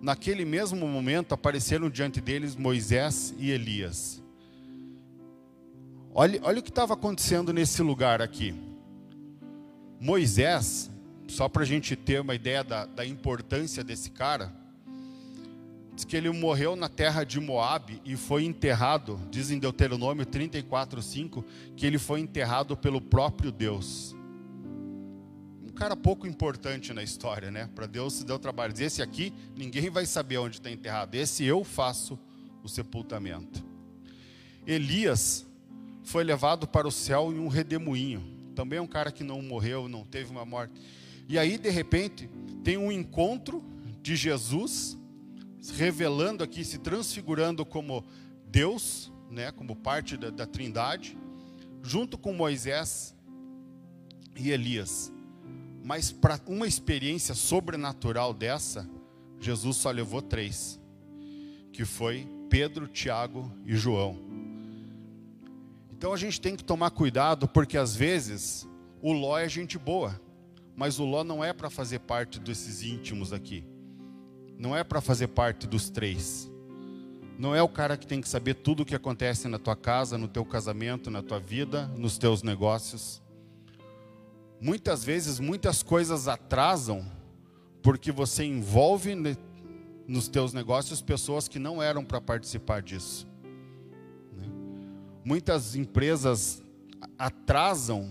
Naquele 0.00 0.44
mesmo 0.44 0.86
momento 0.86 1.32
apareceram 1.34 1.90
diante 1.90 2.20
deles 2.20 2.54
Moisés 2.54 3.34
e 3.38 3.50
Elias. 3.50 4.22
Olha, 6.14 6.40
olha 6.42 6.60
o 6.60 6.62
que 6.62 6.70
estava 6.70 6.94
acontecendo 6.94 7.52
nesse 7.52 7.82
lugar 7.82 8.22
aqui. 8.22 8.54
Moisés, 10.00 10.90
só 11.26 11.48
para 11.48 11.62
a 11.62 11.66
gente 11.66 11.96
ter 11.96 12.20
uma 12.20 12.34
ideia 12.34 12.62
da, 12.62 12.86
da 12.86 13.04
importância 13.04 13.82
desse 13.82 14.10
cara, 14.10 14.52
diz 15.94 16.04
que 16.04 16.16
ele 16.16 16.30
morreu 16.30 16.76
na 16.76 16.88
terra 16.88 17.24
de 17.24 17.40
Moabe 17.40 18.00
e 18.04 18.16
foi 18.16 18.44
enterrado, 18.44 19.20
diz 19.30 19.50
em 19.50 19.58
Deuteronômio 19.58 20.24
34:5, 20.24 21.44
que 21.76 21.84
ele 21.84 21.98
foi 21.98 22.20
enterrado 22.20 22.76
pelo 22.76 23.00
próprio 23.00 23.50
Deus 23.50 24.16
cara 25.78 25.94
pouco 25.94 26.26
importante 26.26 26.92
na 26.92 27.04
história, 27.04 27.52
né? 27.52 27.70
Para 27.72 27.86
Deus 27.86 28.14
se 28.14 28.24
deu 28.24 28.34
o 28.34 28.38
trabalho. 28.38 28.74
Esse 28.76 29.00
aqui, 29.00 29.32
ninguém 29.54 29.88
vai 29.88 30.04
saber 30.04 30.38
onde 30.38 30.56
está 30.56 30.68
enterrado. 30.68 31.14
Esse 31.14 31.44
eu 31.44 31.62
faço 31.62 32.18
o 32.64 32.68
sepultamento. 32.68 33.64
Elias 34.66 35.46
foi 36.02 36.24
levado 36.24 36.66
para 36.66 36.88
o 36.88 36.90
céu 36.90 37.32
em 37.32 37.38
um 37.38 37.46
redemoinho. 37.46 38.24
Também 38.56 38.80
é 38.80 38.82
um 38.82 38.88
cara 38.88 39.12
que 39.12 39.22
não 39.22 39.40
morreu, 39.40 39.88
não 39.88 40.04
teve 40.04 40.32
uma 40.32 40.44
morte. 40.44 40.74
E 41.28 41.38
aí, 41.38 41.56
de 41.56 41.70
repente, 41.70 42.28
tem 42.64 42.76
um 42.76 42.90
encontro 42.90 43.62
de 44.02 44.16
Jesus, 44.16 44.98
revelando 45.74 46.42
aqui, 46.42 46.64
se 46.64 46.78
transfigurando 46.78 47.64
como 47.64 48.04
Deus, 48.46 49.12
né, 49.30 49.52
como 49.52 49.76
parte 49.76 50.16
da, 50.16 50.30
da 50.30 50.44
Trindade, 50.44 51.16
junto 51.84 52.18
com 52.18 52.32
Moisés 52.32 53.14
e 54.34 54.50
Elias. 54.50 55.12
Mas 55.88 56.12
para 56.12 56.38
uma 56.46 56.66
experiência 56.66 57.34
sobrenatural 57.34 58.34
dessa, 58.34 58.86
Jesus 59.40 59.78
só 59.78 59.90
levou 59.90 60.20
três, 60.20 60.78
que 61.72 61.82
foi 61.82 62.28
Pedro, 62.50 62.86
Tiago 62.86 63.50
e 63.64 63.74
João. 63.74 64.18
Então 65.90 66.12
a 66.12 66.16
gente 66.18 66.42
tem 66.42 66.54
que 66.54 66.62
tomar 66.62 66.90
cuidado, 66.90 67.48
porque 67.48 67.78
às 67.78 67.96
vezes 67.96 68.68
o 69.00 69.14
Ló 69.14 69.38
é 69.38 69.48
gente 69.48 69.78
boa, 69.78 70.20
mas 70.76 70.98
o 70.98 71.06
Ló 71.06 71.24
não 71.24 71.42
é 71.42 71.54
para 71.54 71.70
fazer 71.70 72.00
parte 72.00 72.38
desses 72.38 72.82
íntimos 72.82 73.32
aqui. 73.32 73.64
Não 74.58 74.76
é 74.76 74.84
para 74.84 75.00
fazer 75.00 75.28
parte 75.28 75.66
dos 75.66 75.88
três. 75.88 76.50
Não 77.38 77.56
é 77.56 77.62
o 77.62 77.68
cara 77.68 77.96
que 77.96 78.06
tem 78.06 78.20
que 78.20 78.28
saber 78.28 78.56
tudo 78.56 78.82
o 78.82 78.84
que 78.84 78.94
acontece 78.94 79.48
na 79.48 79.58
tua 79.58 79.74
casa, 79.74 80.18
no 80.18 80.28
teu 80.28 80.44
casamento, 80.44 81.10
na 81.10 81.22
tua 81.22 81.40
vida, 81.40 81.86
nos 81.96 82.18
teus 82.18 82.42
negócios. 82.42 83.22
Muitas 84.60 85.04
vezes 85.04 85.38
muitas 85.38 85.82
coisas 85.82 86.26
atrasam 86.26 87.06
porque 87.82 88.10
você 88.10 88.44
envolve 88.44 89.14
nos 90.06 90.28
teus 90.28 90.52
negócios 90.52 91.00
pessoas 91.00 91.46
que 91.46 91.58
não 91.58 91.82
eram 91.82 92.04
para 92.04 92.20
participar 92.20 92.82
disso. 92.82 93.26
Né? 94.36 94.46
Muitas 95.24 95.76
empresas 95.76 96.62
atrasam 97.16 98.10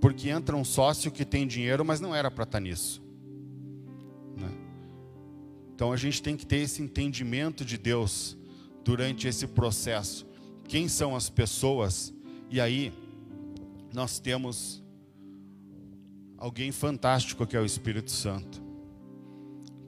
porque 0.00 0.28
entra 0.28 0.54
um 0.54 0.64
sócio 0.64 1.10
que 1.10 1.24
tem 1.24 1.46
dinheiro, 1.46 1.84
mas 1.84 2.00
não 2.00 2.14
era 2.14 2.30
para 2.30 2.44
estar 2.44 2.58
tá 2.58 2.60
nisso. 2.60 3.02
Né? 4.36 4.50
Então 5.74 5.92
a 5.92 5.96
gente 5.96 6.22
tem 6.22 6.36
que 6.36 6.46
ter 6.46 6.58
esse 6.58 6.80
entendimento 6.80 7.64
de 7.64 7.76
Deus 7.76 8.36
durante 8.84 9.26
esse 9.26 9.48
processo. 9.48 10.24
Quem 10.68 10.86
são 10.86 11.16
as 11.16 11.28
pessoas? 11.28 12.14
E 12.48 12.60
aí 12.60 12.92
nós 13.92 14.20
temos 14.20 14.85
alguém 16.38 16.72
fantástico 16.72 17.46
que 17.46 17.56
é 17.56 17.60
o 17.60 17.64
Espírito 17.64 18.10
Santo, 18.10 18.62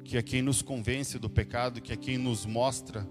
que 0.05 0.17
é 0.17 0.23
quem 0.23 0.43
nos 0.43 0.62
convence 0.62 1.19
do 1.19 1.28
pecado, 1.28 1.81
que 1.81 1.93
é 1.93 1.97
quem 1.97 2.17
nos 2.17 2.47
mostra 2.47 3.07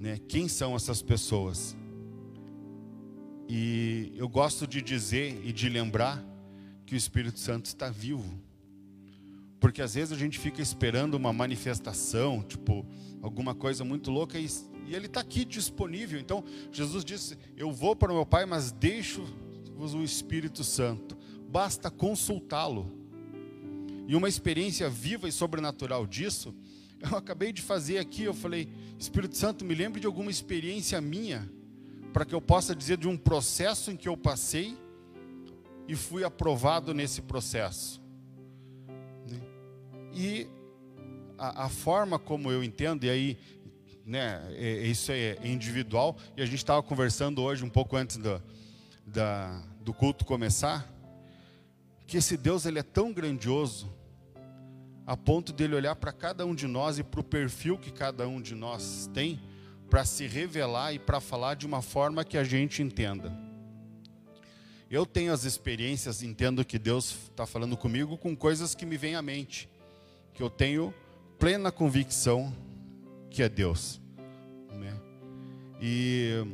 né, 0.00 0.18
quem 0.26 0.48
são 0.48 0.74
essas 0.74 1.02
pessoas. 1.02 1.76
E 3.46 4.12
eu 4.16 4.28
gosto 4.28 4.66
de 4.66 4.80
dizer 4.80 5.38
e 5.44 5.52
de 5.52 5.68
lembrar 5.68 6.24
que 6.86 6.94
o 6.94 6.96
Espírito 6.96 7.38
Santo 7.38 7.66
está 7.66 7.90
vivo. 7.90 8.40
Porque 9.60 9.82
às 9.82 9.94
vezes 9.94 10.12
a 10.12 10.16
gente 10.16 10.38
fica 10.38 10.62
esperando 10.62 11.14
uma 11.14 11.34
manifestação, 11.34 12.42
tipo, 12.42 12.86
alguma 13.20 13.54
coisa 13.54 13.84
muito 13.84 14.10
louca, 14.10 14.38
e, 14.38 14.46
e 14.86 14.94
ele 14.94 15.04
está 15.04 15.20
aqui 15.20 15.44
disponível. 15.44 16.18
Então, 16.18 16.42
Jesus 16.72 17.04
disse: 17.04 17.36
Eu 17.54 17.70
vou 17.70 17.94
para 17.94 18.10
o 18.10 18.14
meu 18.14 18.24
Pai, 18.24 18.46
mas 18.46 18.72
deixo-vos 18.72 19.92
o 19.92 20.02
Espírito 20.02 20.64
Santo 20.64 21.19
basta 21.50 21.90
consultá-lo. 21.90 22.90
E 24.06 24.14
uma 24.14 24.28
experiência 24.28 24.88
viva 24.88 25.28
e 25.28 25.32
sobrenatural 25.32 26.06
disso, 26.06 26.54
eu 27.00 27.16
acabei 27.16 27.52
de 27.52 27.60
fazer 27.60 27.98
aqui. 27.98 28.24
Eu 28.24 28.34
falei, 28.34 28.68
Espírito 28.98 29.36
Santo, 29.36 29.64
me 29.64 29.74
lembre 29.74 30.00
de 30.00 30.06
alguma 30.06 30.30
experiência 30.30 31.00
minha, 31.00 31.50
para 32.12 32.24
que 32.24 32.34
eu 32.34 32.40
possa 32.40 32.74
dizer 32.74 32.96
de 32.96 33.08
um 33.08 33.16
processo 33.16 33.90
em 33.90 33.96
que 33.96 34.08
eu 34.08 34.16
passei 34.16 34.76
e 35.88 35.96
fui 35.96 36.24
aprovado 36.24 36.94
nesse 36.94 37.20
processo. 37.22 38.00
Né? 39.28 39.40
E 40.12 40.46
a, 41.36 41.64
a 41.64 41.68
forma 41.68 42.18
como 42.18 42.50
eu 42.50 42.62
entendo, 42.62 43.04
e 43.04 43.10
aí 43.10 43.38
né, 44.04 44.40
é, 44.50 44.86
isso 44.86 45.10
é 45.12 45.36
individual, 45.44 46.16
e 46.36 46.42
a 46.42 46.46
gente 46.46 46.58
estava 46.58 46.82
conversando 46.82 47.42
hoje, 47.42 47.64
um 47.64 47.70
pouco 47.70 47.96
antes 47.96 48.16
do, 48.16 48.42
da, 49.06 49.62
do 49.80 49.92
culto 49.92 50.24
começar, 50.24 50.99
que 52.10 52.16
esse 52.16 52.36
Deus 52.36 52.66
ele 52.66 52.80
é 52.80 52.82
tão 52.82 53.12
grandioso, 53.12 53.88
a 55.06 55.16
ponto 55.16 55.52
dele 55.52 55.76
olhar 55.76 55.94
para 55.94 56.12
cada 56.12 56.44
um 56.44 56.56
de 56.56 56.66
nós 56.66 56.98
e 56.98 57.04
para 57.04 57.20
o 57.20 57.22
perfil 57.24 57.78
que 57.78 57.92
cada 57.92 58.26
um 58.26 58.40
de 58.40 58.52
nós 58.52 59.08
tem, 59.14 59.40
para 59.88 60.04
se 60.04 60.26
revelar 60.26 60.92
e 60.92 60.98
para 60.98 61.20
falar 61.20 61.54
de 61.54 61.64
uma 61.64 61.80
forma 61.80 62.24
que 62.24 62.36
a 62.36 62.42
gente 62.42 62.82
entenda. 62.82 63.32
Eu 64.90 65.06
tenho 65.06 65.32
as 65.32 65.44
experiências, 65.44 66.20
entendo 66.20 66.64
que 66.64 66.80
Deus 66.80 67.28
está 67.30 67.46
falando 67.46 67.76
comigo 67.76 68.18
com 68.18 68.34
coisas 68.34 68.74
que 68.74 68.84
me 68.84 68.96
vêm 68.96 69.14
à 69.14 69.22
mente, 69.22 69.68
que 70.34 70.42
eu 70.42 70.50
tenho 70.50 70.92
plena 71.38 71.70
convicção 71.70 72.52
que 73.30 73.40
é 73.40 73.48
Deus. 73.48 74.00
Né? 74.72 75.00
E, 75.80 76.44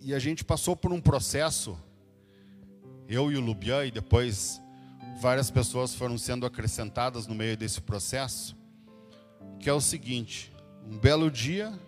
e 0.00 0.12
a 0.12 0.18
gente 0.18 0.44
passou 0.44 0.74
por 0.74 0.92
um 0.92 1.00
processo, 1.00 1.78
eu 3.08 3.30
e 3.30 3.36
o 3.36 3.40
Lubian, 3.40 3.84
e 3.84 3.90
depois 3.90 4.60
várias 5.20 5.50
pessoas 5.50 5.94
foram 5.94 6.18
sendo 6.18 6.46
acrescentadas 6.46 7.26
no 7.26 7.34
meio 7.34 7.56
desse 7.56 7.80
processo, 7.80 8.56
que 9.60 9.68
é 9.68 9.72
o 9.72 9.80
seguinte: 9.80 10.52
um 10.86 10.98
belo 10.98 11.30
dia, 11.30 11.78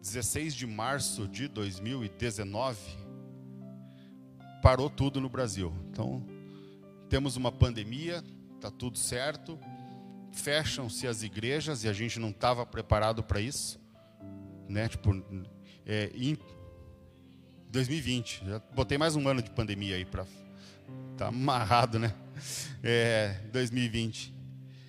16 0.00 0.54
de 0.54 0.66
março 0.66 1.28
de 1.28 1.48
2019, 1.48 2.78
parou 4.62 4.90
tudo 4.90 5.20
no 5.20 5.28
Brasil. 5.28 5.72
Então, 5.90 6.24
temos 7.08 7.36
uma 7.36 7.50
pandemia, 7.50 8.22
está 8.56 8.70
tudo 8.70 8.98
certo, 8.98 9.58
fecham-se 10.32 11.06
as 11.06 11.22
igrejas 11.22 11.84
e 11.84 11.88
a 11.88 11.92
gente 11.92 12.18
não 12.18 12.30
estava 12.30 12.64
preparado 12.64 13.22
para 13.22 13.40
isso, 13.40 13.80
né? 14.68 14.88
Tipo, 14.88 15.10
é, 15.86 16.10
2020, 17.70 18.42
já 18.46 18.58
botei 18.74 18.98
mais 18.98 19.14
um 19.14 19.28
ano 19.28 19.40
de 19.40 19.48
pandemia 19.48 19.94
aí 19.94 20.04
para 20.04 20.26
tá 21.16 21.28
amarrado, 21.28 22.00
né? 22.00 22.12
É, 22.82 23.34
2020. 23.52 24.34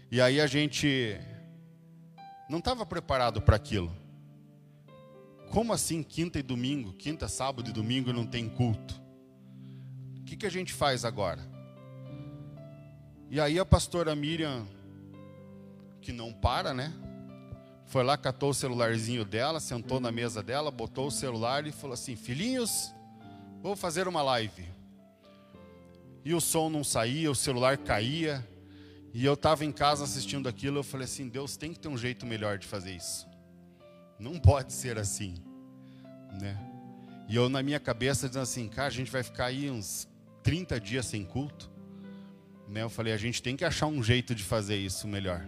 E 0.09 0.19
aí 0.19 0.41
a 0.41 0.47
gente 0.47 1.19
não 2.49 2.57
estava 2.57 2.83
preparado 2.83 3.39
para 3.39 3.55
aquilo. 3.55 3.95
Como 5.51 5.73
assim 5.73 6.01
quinta 6.01 6.39
e 6.39 6.41
domingo, 6.41 6.93
quinta, 6.93 7.27
sábado 7.27 7.69
e 7.69 7.73
domingo 7.73 8.11
não 8.11 8.25
tem 8.25 8.49
culto? 8.49 8.99
O 10.19 10.23
que, 10.23 10.35
que 10.35 10.45
a 10.47 10.51
gente 10.51 10.73
faz 10.73 11.05
agora? 11.05 11.47
E 13.29 13.39
aí 13.39 13.59
a 13.59 13.65
pastora 13.65 14.15
Miriam, 14.15 14.65
que 16.01 16.11
não 16.11 16.33
para, 16.33 16.73
né? 16.73 16.91
Foi 17.91 18.05
lá, 18.05 18.15
catou 18.15 18.51
o 18.51 18.53
celularzinho 18.53 19.25
dela, 19.25 19.59
sentou 19.59 19.99
na 19.99 20.13
mesa 20.13 20.41
dela, 20.41 20.71
botou 20.71 21.07
o 21.07 21.11
celular 21.11 21.67
e 21.67 21.73
falou 21.73 21.93
assim: 21.93 22.15
Filhinhos, 22.15 22.95
vou 23.61 23.75
fazer 23.75 24.07
uma 24.07 24.21
live. 24.21 24.63
E 26.23 26.33
o 26.33 26.39
som 26.39 26.69
não 26.69 26.85
saía, 26.85 27.29
o 27.29 27.35
celular 27.35 27.77
caía. 27.77 28.47
E 29.13 29.25
eu 29.25 29.33
estava 29.33 29.65
em 29.65 29.73
casa 29.73 30.05
assistindo 30.05 30.47
aquilo, 30.47 30.79
eu 30.79 30.83
falei 30.83 31.03
assim: 31.03 31.27
Deus 31.27 31.57
tem 31.57 31.73
que 31.73 31.79
ter 31.79 31.89
um 31.89 31.97
jeito 31.97 32.25
melhor 32.25 32.57
de 32.57 32.65
fazer 32.65 32.95
isso. 32.95 33.27
Não 34.17 34.39
pode 34.39 34.71
ser 34.71 34.97
assim, 34.97 35.35
né? 36.39 36.57
E 37.27 37.35
eu 37.35 37.49
na 37.49 37.61
minha 37.61 37.79
cabeça 37.79 38.29
dizendo 38.29 38.43
assim, 38.43 38.69
cara, 38.69 38.87
a 38.87 38.91
gente 38.91 39.11
vai 39.11 39.21
ficar 39.21 39.47
aí 39.47 39.69
uns 39.69 40.07
30 40.43 40.79
dias 40.79 41.07
sem 41.07 41.25
culto. 41.25 41.69
Né? 42.69 42.83
Eu 42.83 42.89
falei, 42.89 43.11
a 43.11 43.17
gente 43.17 43.43
tem 43.43 43.57
que 43.57 43.65
achar 43.65 43.87
um 43.87 44.01
jeito 44.01 44.33
de 44.33 44.43
fazer 44.43 44.77
isso 44.77 45.09
melhor. 45.09 45.45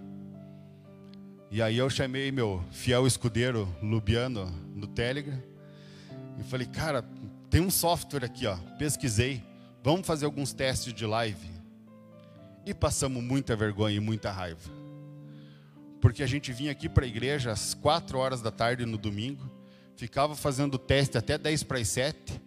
E 1.53 1.61
aí 1.61 1.77
eu 1.77 1.87
chamei 1.87 2.31
meu 2.31 2.65
fiel 2.71 3.05
escudeiro 3.05 3.69
Lubiano 3.79 4.51
no 4.73 4.87
Telegram 4.87 5.39
e 6.39 6.41
falei, 6.41 6.65
cara, 6.65 7.05
tem 7.47 7.61
um 7.61 7.69
software 7.69 8.25
aqui, 8.25 8.47
ó. 8.47 8.57
Pesquisei, 8.79 9.43
vamos 9.83 10.07
fazer 10.07 10.25
alguns 10.25 10.51
testes 10.51 10.91
de 10.91 11.05
live. 11.05 11.47
E 12.65 12.73
passamos 12.73 13.23
muita 13.23 13.55
vergonha 13.55 13.95
e 13.95 13.99
muita 13.99 14.31
raiva. 14.31 14.67
Porque 16.01 16.23
a 16.23 16.25
gente 16.25 16.51
vinha 16.51 16.71
aqui 16.71 16.89
para 16.89 17.05
a 17.05 17.07
igreja 17.07 17.51
às 17.51 17.75
4 17.75 18.17
horas 18.17 18.41
da 18.41 18.49
tarde 18.49 18.83
no 18.83 18.97
domingo, 18.97 19.47
ficava 19.95 20.35
fazendo 20.35 20.79
teste 20.79 21.19
até 21.19 21.37
10 21.37 21.61
para 21.61 21.77
as 21.77 21.87
7, 21.87 22.41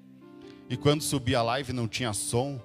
e 0.68 0.76
quando 0.76 1.02
subia 1.02 1.38
a 1.38 1.42
live 1.44 1.72
não 1.72 1.86
tinha 1.86 2.12
som, 2.12 2.60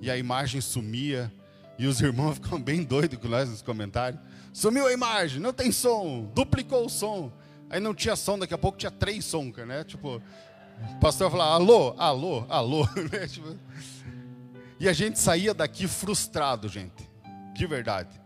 e 0.00 0.08
a 0.08 0.16
imagem 0.16 0.60
sumia, 0.60 1.32
e 1.76 1.88
os 1.88 1.98
irmãos 2.00 2.34
ficam 2.34 2.62
bem 2.62 2.84
doidos 2.84 3.18
com 3.18 3.26
nós 3.26 3.50
nos 3.50 3.60
comentários. 3.60 4.20
Sumiu 4.52 4.86
a 4.86 4.92
imagem, 4.92 5.40
não 5.40 5.52
tem 5.52 5.70
som, 5.70 6.30
duplicou 6.34 6.86
o 6.86 6.90
som. 6.90 7.32
Aí 7.68 7.78
não 7.78 7.94
tinha 7.94 8.16
som, 8.16 8.38
daqui 8.38 8.52
a 8.52 8.58
pouco 8.58 8.76
tinha 8.76 8.90
três 8.90 9.24
sons, 9.24 9.54
né? 9.56 9.84
Tipo, 9.84 10.20
o 10.96 11.00
pastor 11.00 11.30
falava, 11.30 11.54
alô, 11.54 11.94
alô, 11.96 12.46
alô. 12.48 12.88
Né? 13.12 13.28
Tipo, 13.28 13.56
e 14.80 14.88
a 14.88 14.92
gente 14.92 15.18
saía 15.18 15.54
daqui 15.54 15.86
frustrado, 15.86 16.68
gente. 16.68 17.08
De 17.54 17.66
verdade. 17.66 18.20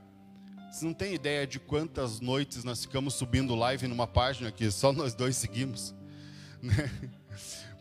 Você 0.70 0.84
não 0.84 0.94
tem 0.94 1.14
ideia 1.14 1.46
de 1.46 1.60
quantas 1.60 2.20
noites 2.20 2.64
nós 2.64 2.82
ficamos 2.82 3.14
subindo 3.14 3.54
live 3.54 3.86
numa 3.86 4.06
página 4.06 4.50
que 4.50 4.70
só 4.70 4.92
nós 4.92 5.14
dois 5.14 5.36
seguimos, 5.36 5.94
né? 6.62 6.90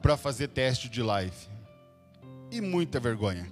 Para 0.02 0.18
fazer 0.18 0.50
teste 0.50 0.90
de 0.90 1.02
live. 1.02 1.48
E 2.52 2.60
muita 2.60 3.00
vergonha. 3.00 3.48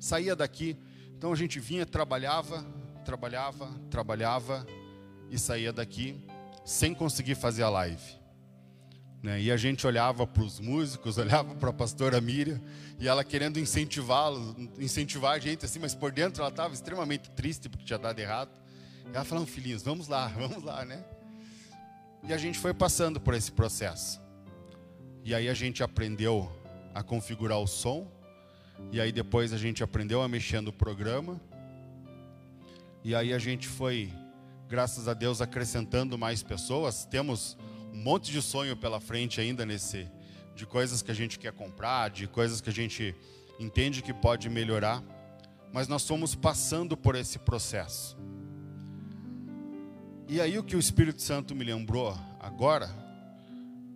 Saía 0.00 0.34
daqui, 0.34 0.76
então 1.16 1.32
a 1.32 1.36
gente 1.36 1.60
vinha, 1.60 1.84
trabalhava, 1.84 2.64
trabalhava, 3.08 3.70
trabalhava 3.90 4.66
e 5.30 5.38
saía 5.38 5.72
daqui 5.72 6.22
sem 6.62 6.92
conseguir 6.92 7.36
fazer 7.36 7.62
a 7.62 7.70
live. 7.70 8.18
Né? 9.22 9.40
E 9.40 9.50
a 9.50 9.56
gente 9.56 9.86
olhava 9.86 10.26
para 10.26 10.42
os 10.42 10.60
músicos, 10.60 11.16
olhava 11.18 11.54
para 11.54 11.70
a 11.70 11.72
pastora 11.72 12.20
Miriam, 12.20 12.60
e 13.00 13.08
ela 13.08 13.24
querendo 13.24 13.58
incentivá-los, 13.58 14.54
incentivar 14.78 15.32
a 15.32 15.38
gente 15.38 15.64
assim, 15.64 15.78
mas 15.78 15.94
por 15.94 16.12
dentro 16.12 16.42
ela 16.42 16.50
estava 16.50 16.74
extremamente 16.74 17.30
triste 17.30 17.66
porque 17.70 17.86
tinha 17.86 17.98
dado 17.98 18.18
errado. 18.18 18.50
E 19.10 19.16
ela 19.16 19.24
falou, 19.24 19.46
filhinhos, 19.46 19.82
vamos 19.82 20.06
lá, 20.06 20.28
vamos 20.36 20.62
lá, 20.62 20.84
né? 20.84 21.02
E 22.24 22.34
a 22.34 22.36
gente 22.36 22.58
foi 22.58 22.74
passando 22.74 23.18
por 23.18 23.32
esse 23.32 23.50
processo. 23.50 24.20
E 25.24 25.34
aí 25.34 25.48
a 25.48 25.54
gente 25.54 25.82
aprendeu 25.82 26.52
a 26.94 27.02
configurar 27.02 27.58
o 27.58 27.66
som, 27.66 28.06
e 28.92 29.00
aí 29.00 29.12
depois 29.12 29.54
a 29.54 29.56
gente 29.56 29.82
aprendeu 29.82 30.20
a 30.20 30.28
mexer 30.28 30.60
no 30.60 30.74
programa, 30.74 31.40
e 33.04 33.14
aí 33.14 33.32
a 33.32 33.38
gente 33.38 33.68
foi, 33.68 34.12
graças 34.68 35.08
a 35.08 35.14
Deus, 35.14 35.40
acrescentando 35.40 36.18
mais 36.18 36.42
pessoas. 36.42 37.04
Temos 37.04 37.56
um 37.92 38.02
monte 38.02 38.30
de 38.30 38.42
sonho 38.42 38.76
pela 38.76 39.00
frente 39.00 39.40
ainda 39.40 39.64
nesse 39.64 40.08
de 40.54 40.66
coisas 40.66 41.02
que 41.02 41.10
a 41.10 41.14
gente 41.14 41.38
quer 41.38 41.52
comprar, 41.52 42.10
de 42.10 42.26
coisas 42.26 42.60
que 42.60 42.68
a 42.68 42.72
gente 42.72 43.14
entende 43.60 44.02
que 44.02 44.12
pode 44.12 44.48
melhorar, 44.50 45.02
mas 45.72 45.86
nós 45.86 46.02
estamos 46.02 46.34
passando 46.34 46.96
por 46.96 47.14
esse 47.14 47.38
processo. 47.38 48.16
E 50.26 50.40
aí 50.40 50.58
o 50.58 50.64
que 50.64 50.74
o 50.74 50.78
Espírito 50.80 51.22
Santo 51.22 51.54
me 51.54 51.64
lembrou 51.64 52.18
agora 52.40 52.90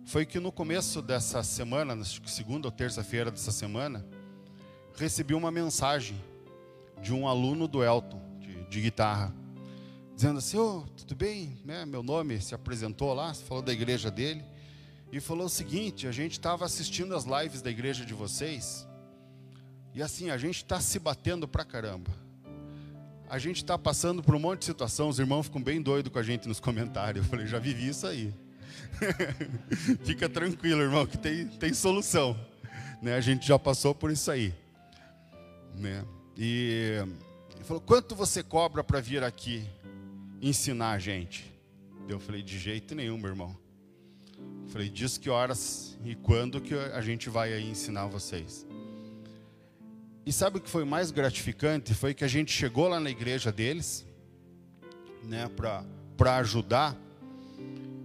foi 0.05 0.25
que 0.25 0.39
no 0.39 0.51
começo 0.51 1.01
dessa 1.01 1.43
semana, 1.43 2.01
segunda 2.25 2.67
ou 2.67 2.71
terça-feira 2.71 3.29
dessa 3.29 3.51
semana, 3.51 4.05
recebi 4.95 5.33
uma 5.33 5.51
mensagem 5.51 6.15
de 7.01 7.13
um 7.13 7.27
aluno 7.27 7.67
do 7.67 7.83
Elton, 7.83 8.21
de, 8.73 8.81
guitarra 8.81 9.33
dizendo 10.15 10.39
assim: 10.39 10.57
oh, 10.57 10.83
tudo 10.97 11.15
bem? 11.15 11.57
Né? 11.63 11.85
Meu 11.85 12.03
nome 12.03 12.39
se 12.41 12.53
apresentou 12.55 13.13
lá, 13.13 13.33
falou 13.33 13.63
da 13.63 13.73
igreja 13.73 14.09
dele 14.09 14.43
e 15.11 15.19
falou 15.19 15.45
o 15.45 15.49
seguinte: 15.49 16.07
a 16.07 16.11
gente 16.11 16.33
estava 16.33 16.65
assistindo 16.65 17.15
as 17.15 17.25
lives 17.25 17.61
da 17.61 17.69
igreja 17.69 18.05
de 18.05 18.13
vocês 18.13 18.87
e 19.93 20.01
assim, 20.01 20.31
a 20.31 20.37
gente 20.37 20.57
está 20.57 20.79
se 20.79 20.97
batendo 20.97 21.47
pra 21.47 21.63
caramba. 21.63 22.09
A 23.29 23.37
gente 23.37 23.57
está 23.57 23.77
passando 23.77 24.23
por 24.23 24.33
um 24.35 24.39
monte 24.39 24.59
de 24.59 24.65
situação, 24.65 25.07
os 25.07 25.19
irmãos 25.19 25.43
ficam 25.43 25.61
bem 25.61 25.81
doidos 25.81 26.11
com 26.11 26.17
a 26.17 26.23
gente 26.23 26.47
nos 26.47 26.59
comentários. 26.59 27.23
Eu 27.23 27.29
falei, 27.29 27.45
já 27.45 27.59
vivi 27.59 27.89
isso 27.89 28.07
aí. 28.07 28.33
Fica 30.03 30.27
tranquilo, 30.27 30.81
irmão, 30.81 31.05
que 31.05 31.17
tem, 31.17 31.47
tem 31.47 31.73
solução. 31.73 32.35
Né? 33.01 33.13
A 33.13 33.21
gente 33.21 33.47
já 33.47 33.59
passou 33.59 33.93
por 33.93 34.09
isso 34.09 34.31
aí. 34.31 34.53
Né? 35.75 36.03
E 36.35 37.03
ele 37.63 37.67
falou: 37.67 37.81
quanto 37.81 38.15
você 38.15 38.43
cobra 38.43 38.83
para 38.83 38.99
vir 38.99 39.23
aqui? 39.23 39.67
ensinar 40.43 40.91
a 40.91 40.99
gente? 40.99 41.49
Eu 42.07 42.19
falei, 42.19 42.43
de 42.43 42.59
jeito 42.59 42.93
nenhum, 42.93 43.17
meu 43.17 43.29
irmão. 43.29 43.57
Eu 44.37 44.67
falei, 44.67 44.89
diz 44.89 45.17
que 45.17 45.29
horas 45.29 45.97
e 46.03 46.15
quando 46.15 46.59
que 46.59 46.73
a 46.73 46.99
gente 46.99 47.29
vai 47.29 47.53
aí 47.53 47.69
ensinar 47.69 48.07
vocês. 48.07 48.67
E 50.25 50.33
sabe 50.33 50.57
o 50.57 50.61
que 50.61 50.69
foi 50.69 50.83
mais 50.83 51.11
gratificante? 51.11 51.93
Foi 51.93 52.13
que 52.13 52.25
a 52.25 52.27
gente 52.27 52.51
chegou 52.51 52.89
lá 52.89 52.99
na 52.99 53.09
igreja 53.09 53.51
deles, 53.51 54.05
né, 55.23 55.49
para 56.17 56.37
ajudar. 56.37 56.97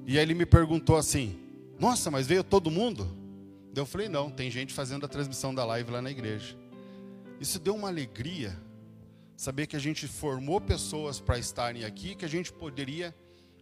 E 0.06 0.16
aí 0.16 0.22
ele 0.22 0.34
me 0.34 0.46
perguntou 0.46 0.96
assim: 0.96 1.36
Nossa, 1.78 2.08
mas 2.10 2.26
veio 2.28 2.44
todo 2.44 2.70
mundo? 2.70 3.08
Eu 3.74 3.84
falei: 3.84 4.08
Não, 4.08 4.30
tem 4.30 4.48
gente 4.48 4.72
fazendo 4.72 5.04
a 5.06 5.08
transmissão 5.08 5.52
da 5.52 5.64
live 5.64 5.90
lá 5.90 6.00
na 6.00 6.10
igreja. 6.10 6.56
Isso 7.40 7.58
deu 7.58 7.74
uma 7.74 7.88
alegria, 7.88 8.56
saber 9.38 9.68
que 9.68 9.76
a 9.76 9.78
gente 9.78 10.08
formou 10.08 10.60
pessoas 10.60 11.20
para 11.20 11.38
estarem 11.38 11.84
aqui, 11.84 12.16
que 12.16 12.24
a 12.24 12.28
gente 12.28 12.52
poderia 12.52 13.14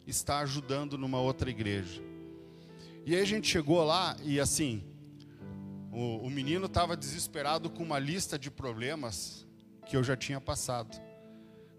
estar 0.07 0.39
ajudando 0.39 0.97
numa 0.97 1.21
outra 1.21 1.51
igreja. 1.51 2.03
E 3.05 3.15
aí 3.15 3.21
a 3.21 3.27
gente 3.27 3.47
chegou 3.47 3.85
lá 3.85 4.17
e 4.25 4.41
assim, 4.41 4.83
o, 5.93 6.27
o 6.27 6.31
menino 6.31 6.65
estava 6.65 6.97
desesperado 6.97 7.69
com 7.69 7.83
uma 7.83 7.99
lista 7.99 8.39
de 8.39 8.51
problemas 8.51 9.47
que 9.85 9.99
eu 9.99 10.03
já 10.03 10.17
tinha 10.17 10.41
passado. 10.41 10.99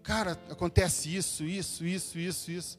Cara, 0.00 0.40
acontece 0.48 1.14
isso, 1.14 1.42
isso, 1.42 1.84
isso, 1.84 2.20
isso, 2.20 2.50
isso. 2.52 2.78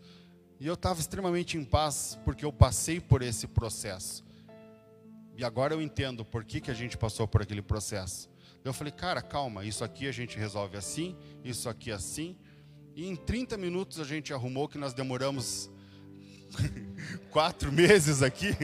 E 0.58 0.65
eu 0.65 0.75
estava 0.75 1.01
extremamente 1.01 1.58
em 1.58 1.65
paz 1.65 2.17
porque 2.23 2.45
eu 2.45 2.53
passei 2.53 3.01
por 3.01 3.21
esse 3.21 3.45
processo. 3.45 4.23
E 5.36 5.43
agora 5.43 5.73
eu 5.73 5.82
entendo 5.82 6.23
por 6.23 6.45
que, 6.45 6.62
que 6.62 6.71
a 6.71 6.73
gente 6.73 6.97
passou 6.97 7.27
por 7.27 7.41
aquele 7.41 7.62
processo. 7.62 8.29
Eu 8.69 8.73
falei, 8.73 8.93
cara, 8.93 9.19
calma, 9.19 9.65
isso 9.65 9.84
aqui 9.84 10.08
a 10.08 10.12
gente 10.12 10.38
resolve 10.38 10.77
assim, 10.77 11.17
isso 11.43 11.67
aqui 11.67 11.91
assim. 11.91 12.38
E 12.95 13.08
em 13.08 13.15
30 13.15 13.58
minutos 13.58 13.99
a 13.99 14.03
gente 14.03 14.32
arrumou 14.32 14.67
que 14.67 14.77
nós 14.77 14.93
demoramos 14.93 15.71
quatro 17.32 17.71
meses 17.71 18.21
aqui. 18.21 18.55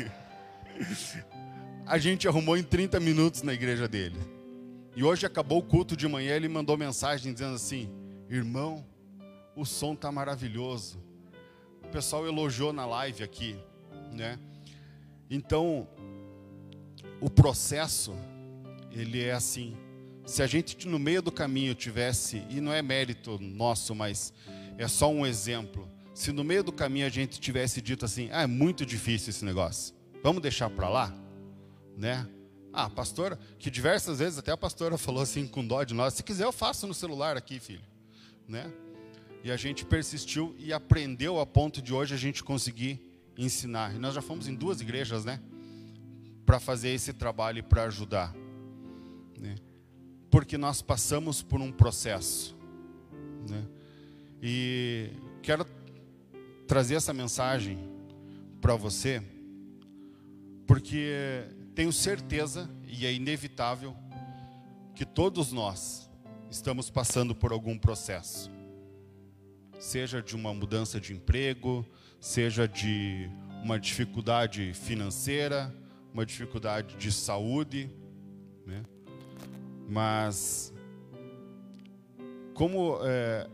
A 1.87 1.97
gente 1.97 2.27
arrumou 2.27 2.55
em 2.55 2.61
30 2.61 2.99
minutos 2.99 3.41
na 3.41 3.51
igreja 3.51 3.87
dele. 3.87 4.19
E 4.95 5.03
hoje 5.03 5.25
acabou 5.25 5.57
o 5.57 5.63
culto 5.63 5.97
de 5.97 6.07
manhã, 6.07 6.35
ele 6.35 6.47
mandou 6.47 6.77
mensagem 6.77 7.33
dizendo 7.33 7.55
assim: 7.55 7.89
Irmão, 8.29 8.85
o 9.55 9.65
som 9.65 9.93
está 9.93 10.11
maravilhoso. 10.11 11.03
O 11.83 11.87
pessoal 11.87 12.27
elogiou 12.27 12.71
na 12.71 12.85
live 12.85 13.23
aqui, 13.23 13.57
né? 14.11 14.37
Então, 15.31 15.87
o 17.19 17.27
processo, 17.27 18.13
ele 18.91 19.23
é 19.23 19.31
assim. 19.31 19.75
Se 20.25 20.41
a 20.41 20.47
gente 20.47 20.87
no 20.87 20.97
meio 20.97 21.21
do 21.21 21.31
caminho 21.31 21.75
tivesse, 21.75 22.43
e 22.49 22.59
não 22.59 22.73
é 22.73 22.81
mérito 22.81 23.37
nosso, 23.39 23.93
mas 23.93 24.33
é 24.77 24.87
só 24.87 25.11
um 25.11 25.25
exemplo. 25.25 25.87
Se 26.15 26.31
no 26.31 26.43
meio 26.43 26.63
do 26.63 26.71
caminho 26.71 27.05
a 27.05 27.09
gente 27.09 27.39
tivesse 27.39 27.79
dito 27.79 28.05
assim: 28.05 28.29
"Ah, 28.31 28.41
é 28.41 28.47
muito 28.47 28.85
difícil 28.85 29.29
esse 29.29 29.45
negócio. 29.45 29.93
Vamos 30.23 30.41
deixar 30.41 30.69
para 30.69 30.89
lá", 30.89 31.13
né? 31.95 32.27
Ah, 32.73 32.89
pastora, 32.89 33.39
que 33.59 33.69
diversas 33.69 34.19
vezes 34.19 34.39
até 34.39 34.51
a 34.51 34.57
pastora 34.57 34.97
falou 34.97 35.21
assim 35.21 35.45
com 35.47 35.65
dó 35.65 35.83
de 35.83 35.93
nós: 35.93 36.15
"Se 36.15 36.23
quiser 36.23 36.45
eu 36.45 36.51
faço 36.51 36.87
no 36.87 36.93
celular 36.93 37.37
aqui, 37.37 37.59
filho", 37.59 37.83
né? 38.47 38.73
E 39.43 39.51
a 39.51 39.57
gente 39.57 39.85
persistiu 39.85 40.55
e 40.57 40.73
aprendeu 40.73 41.39
a 41.39 41.45
ponto 41.45 41.83
de 41.83 41.93
hoje 41.93 42.15
a 42.15 42.17
gente 42.17 42.43
conseguir 42.43 42.99
ensinar. 43.37 43.93
E 43.93 43.99
nós 43.99 44.15
já 44.15 44.21
fomos 44.21 44.47
em 44.47 44.55
duas 44.55 44.81
igrejas, 44.81 45.23
né? 45.23 45.39
Para 46.47 46.59
fazer 46.59 46.89
esse 46.89 47.13
trabalho 47.13 47.59
e 47.59 47.61
para 47.61 47.83
ajudar, 47.83 48.33
né? 49.39 49.55
Porque 50.35 50.57
nós 50.57 50.81
passamos 50.81 51.41
por 51.41 51.61
um 51.61 51.71
processo. 51.71 52.57
Né? 53.49 53.65
E 54.43 55.11
quero 55.41 55.65
trazer 56.67 56.95
essa 56.95 57.13
mensagem 57.13 57.79
para 58.59 58.75
você, 58.75 59.23
porque 60.67 61.45
tenho 61.73 61.93
certeza, 61.93 62.69
e 62.85 63.05
é 63.05 63.13
inevitável, 63.13 63.95
que 64.93 65.05
todos 65.05 65.53
nós 65.53 66.11
estamos 66.51 66.89
passando 66.89 67.33
por 67.33 67.53
algum 67.53 67.77
processo. 67.77 68.51
Seja 69.79 70.21
de 70.21 70.35
uma 70.35 70.53
mudança 70.53 70.99
de 70.99 71.13
emprego, 71.13 71.85
seja 72.19 72.67
de 72.67 73.29
uma 73.63 73.79
dificuldade 73.79 74.73
financeira, 74.73 75.73
uma 76.13 76.25
dificuldade 76.25 76.97
de 76.97 77.09
saúde? 77.09 77.89
Mas 79.87 80.73
como 82.55 82.99
é, 83.03 83.49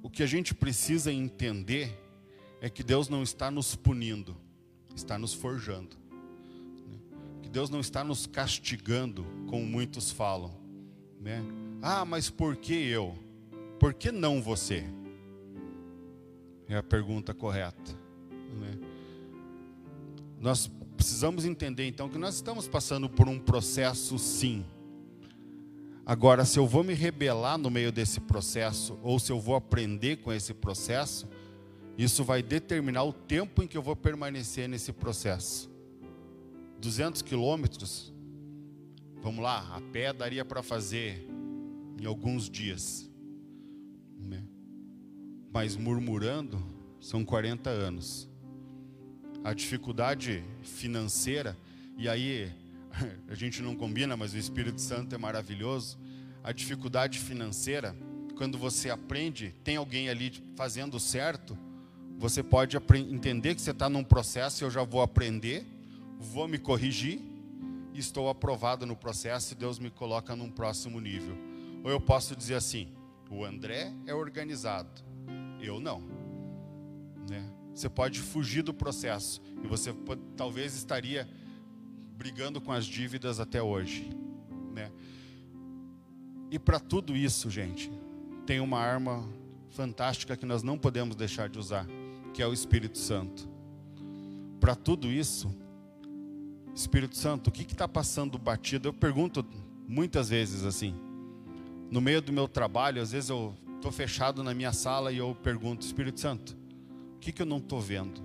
o 0.00 0.08
que 0.08 0.22
a 0.22 0.26
gente 0.26 0.54
precisa 0.54 1.12
entender 1.12 1.92
é 2.60 2.70
que 2.70 2.82
Deus 2.82 3.08
não 3.08 3.22
está 3.22 3.50
nos 3.50 3.74
punindo, 3.74 4.36
está 4.94 5.18
nos 5.18 5.34
forjando. 5.34 5.96
Né? 6.88 6.98
Que 7.42 7.48
Deus 7.48 7.68
não 7.68 7.80
está 7.80 8.04
nos 8.04 8.26
castigando, 8.26 9.26
como 9.48 9.66
muitos 9.66 10.10
falam. 10.10 10.54
Né? 11.20 11.42
Ah, 11.82 12.04
mas 12.04 12.30
por 12.30 12.56
que 12.56 12.74
eu? 12.74 13.18
Por 13.78 13.92
que 13.92 14.12
não 14.12 14.40
você? 14.40 14.84
É 16.68 16.76
a 16.76 16.82
pergunta 16.82 17.34
correta. 17.34 17.92
Né? 18.30 18.78
Nós 20.40 20.70
precisamos 20.96 21.44
entender 21.44 21.86
então 21.86 22.08
que 22.08 22.18
nós 22.18 22.36
estamos 22.36 22.66
passando 22.68 23.08
por 23.08 23.28
um 23.28 23.38
processo, 23.38 24.18
sim 24.18 24.64
Agora, 26.08 26.44
se 26.44 26.56
eu 26.56 26.68
vou 26.68 26.84
me 26.84 26.94
rebelar 26.94 27.58
no 27.58 27.68
meio 27.68 27.90
desse 27.90 28.20
processo, 28.20 28.96
ou 29.02 29.18
se 29.18 29.32
eu 29.32 29.40
vou 29.40 29.56
aprender 29.56 30.18
com 30.18 30.32
esse 30.32 30.54
processo, 30.54 31.28
isso 31.98 32.22
vai 32.22 32.44
determinar 32.44 33.02
o 33.02 33.12
tempo 33.12 33.60
em 33.60 33.66
que 33.66 33.76
eu 33.76 33.82
vou 33.82 33.96
permanecer 33.96 34.68
nesse 34.68 34.92
processo. 34.92 35.68
200 36.80 37.22
quilômetros, 37.22 38.14
vamos 39.20 39.42
lá, 39.42 39.74
a 39.74 39.80
pé 39.80 40.12
daria 40.12 40.44
para 40.44 40.62
fazer 40.62 41.26
em 42.00 42.06
alguns 42.06 42.48
dias. 42.48 43.10
Né? 44.16 44.44
Mas 45.52 45.74
murmurando, 45.74 46.62
são 47.00 47.24
40 47.24 47.68
anos. 47.68 48.28
A 49.42 49.52
dificuldade 49.52 50.44
financeira, 50.62 51.56
e 51.98 52.08
aí 52.08 52.52
a 53.28 53.34
gente 53.34 53.62
não 53.62 53.74
combina, 53.74 54.16
mas 54.16 54.32
o 54.32 54.38
Espírito 54.38 54.80
Santo 54.80 55.14
é 55.14 55.18
maravilhoso. 55.18 55.98
A 56.42 56.52
dificuldade 56.52 57.18
financeira, 57.18 57.96
quando 58.36 58.58
você 58.58 58.90
aprende, 58.90 59.54
tem 59.64 59.76
alguém 59.76 60.08
ali 60.08 60.32
fazendo 60.54 60.98
certo, 61.00 61.58
você 62.18 62.42
pode 62.42 62.76
entender 63.10 63.54
que 63.54 63.60
você 63.60 63.72
está 63.72 63.88
num 63.88 64.04
processo, 64.04 64.64
eu 64.64 64.70
já 64.70 64.82
vou 64.82 65.02
aprender, 65.02 65.66
vou 66.18 66.48
me 66.48 66.58
corrigir, 66.58 67.20
estou 67.94 68.28
aprovado 68.28 68.86
no 68.86 68.96
processo 68.96 69.52
e 69.52 69.56
Deus 69.56 69.78
me 69.78 69.90
coloca 69.90 70.34
num 70.34 70.50
próximo 70.50 71.00
nível. 71.00 71.36
Ou 71.84 71.90
eu 71.90 72.00
posso 72.00 72.34
dizer 72.34 72.54
assim: 72.54 72.88
o 73.30 73.44
André 73.44 73.92
é 74.06 74.14
organizado, 74.14 75.02
eu 75.60 75.80
não. 75.80 76.02
Né? 77.28 77.44
Você 77.74 77.88
pode 77.88 78.20
fugir 78.20 78.62
do 78.62 78.72
processo 78.72 79.42
e 79.62 79.66
você 79.66 79.94
talvez 80.36 80.74
estaria 80.74 81.28
brigando 82.16 82.60
com 82.60 82.72
as 82.72 82.86
dívidas 82.86 83.38
até 83.38 83.62
hoje, 83.62 84.10
né? 84.72 84.90
E 86.50 86.58
para 86.58 86.80
tudo 86.80 87.16
isso, 87.16 87.50
gente, 87.50 87.90
tem 88.46 88.60
uma 88.60 88.78
arma 88.78 89.28
fantástica 89.70 90.36
que 90.36 90.46
nós 90.46 90.62
não 90.62 90.78
podemos 90.78 91.14
deixar 91.14 91.48
de 91.48 91.58
usar, 91.58 91.86
que 92.32 92.42
é 92.42 92.46
o 92.46 92.52
Espírito 92.52 92.98
Santo. 92.98 93.48
Para 94.58 94.74
tudo 94.74 95.10
isso, 95.10 95.54
Espírito 96.74 97.16
Santo, 97.16 97.48
o 97.48 97.52
que 97.52 97.62
está 97.62 97.86
passando 97.86 98.38
batido? 98.38 98.88
Eu 98.88 98.92
pergunto 98.92 99.44
muitas 99.86 100.30
vezes 100.30 100.64
assim, 100.64 100.94
no 101.90 102.00
meio 102.00 102.22
do 102.22 102.32
meu 102.32 102.48
trabalho, 102.48 103.02
às 103.02 103.12
vezes 103.12 103.28
eu 103.28 103.54
estou 103.76 103.92
fechado 103.92 104.42
na 104.42 104.54
minha 104.54 104.72
sala 104.72 105.12
e 105.12 105.18
eu 105.18 105.34
pergunto, 105.34 105.84
Espírito 105.84 106.20
Santo, 106.20 106.56
o 107.16 107.18
que, 107.18 107.32
que 107.32 107.42
eu 107.42 107.46
não 107.46 107.58
estou 107.58 107.80
vendo? 107.80 108.20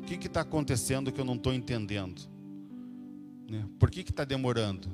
O 0.00 0.02
que 0.02 0.26
está 0.26 0.42
acontecendo 0.42 1.10
que 1.12 1.20
eu 1.20 1.24
não 1.24 1.34
estou 1.34 1.52
entendendo? 1.52 2.22
Né? 3.48 3.66
Por 3.78 3.90
que 3.90 4.00
está 4.00 4.24
demorando? 4.24 4.88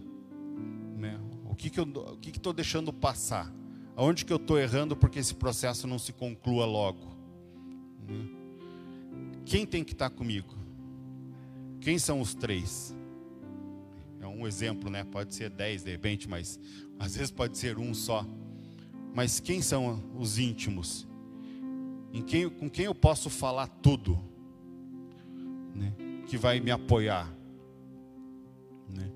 Né? 0.97 1.19
O 1.45 1.55
que, 1.55 1.69
que 1.69 1.81
eu 1.81 1.87
estou 2.23 2.53
deixando 2.53 2.93
passar? 2.93 3.53
Aonde 3.97 4.25
que 4.25 4.33
eu 4.33 4.37
estou 4.37 4.59
errando 4.59 4.97
porque 4.97 5.19
esse 5.19 5.35
processo 5.35 5.87
não 5.87 5.99
se 5.99 6.13
conclua 6.13 6.65
logo? 6.65 7.17
Né? 8.07 8.29
Quem 9.45 9.67
tem 9.67 9.83
que 9.83 9.93
estar 9.93 10.11
tá 10.11 10.17
comigo? 10.17 10.55
Quem 11.81 11.99
são 11.99 12.21
os 12.21 12.35
três? 12.35 12.95
É 14.21 14.27
um 14.27 14.47
exemplo, 14.47 14.89
né? 14.89 15.05
Pode 15.05 15.35
ser 15.35 15.51
dez 15.51 15.85
de 15.85 15.91
repente, 15.91 16.29
mas 16.29 16.59
às 16.99 17.15
vezes 17.15 17.31
pode 17.31 17.59
ser 17.59 17.79
um 17.79 17.93
só. 17.93 18.27
Mas 19.15 19.39
quem 19.39 19.61
são 19.61 20.03
os 20.19 20.39
íntimos? 20.39 21.07
Em 22.13 22.23
quem, 22.23 22.49
com 22.49 22.71
quem 22.71 22.87
eu 22.87 22.95
posso 22.95 23.29
falar 23.29 23.67
tudo? 23.67 24.19
Né? 25.75 25.93
Que 26.27 26.37
vai 26.39 26.59
me 26.59 26.71
apoiar? 26.71 27.31
Né? 28.89 29.11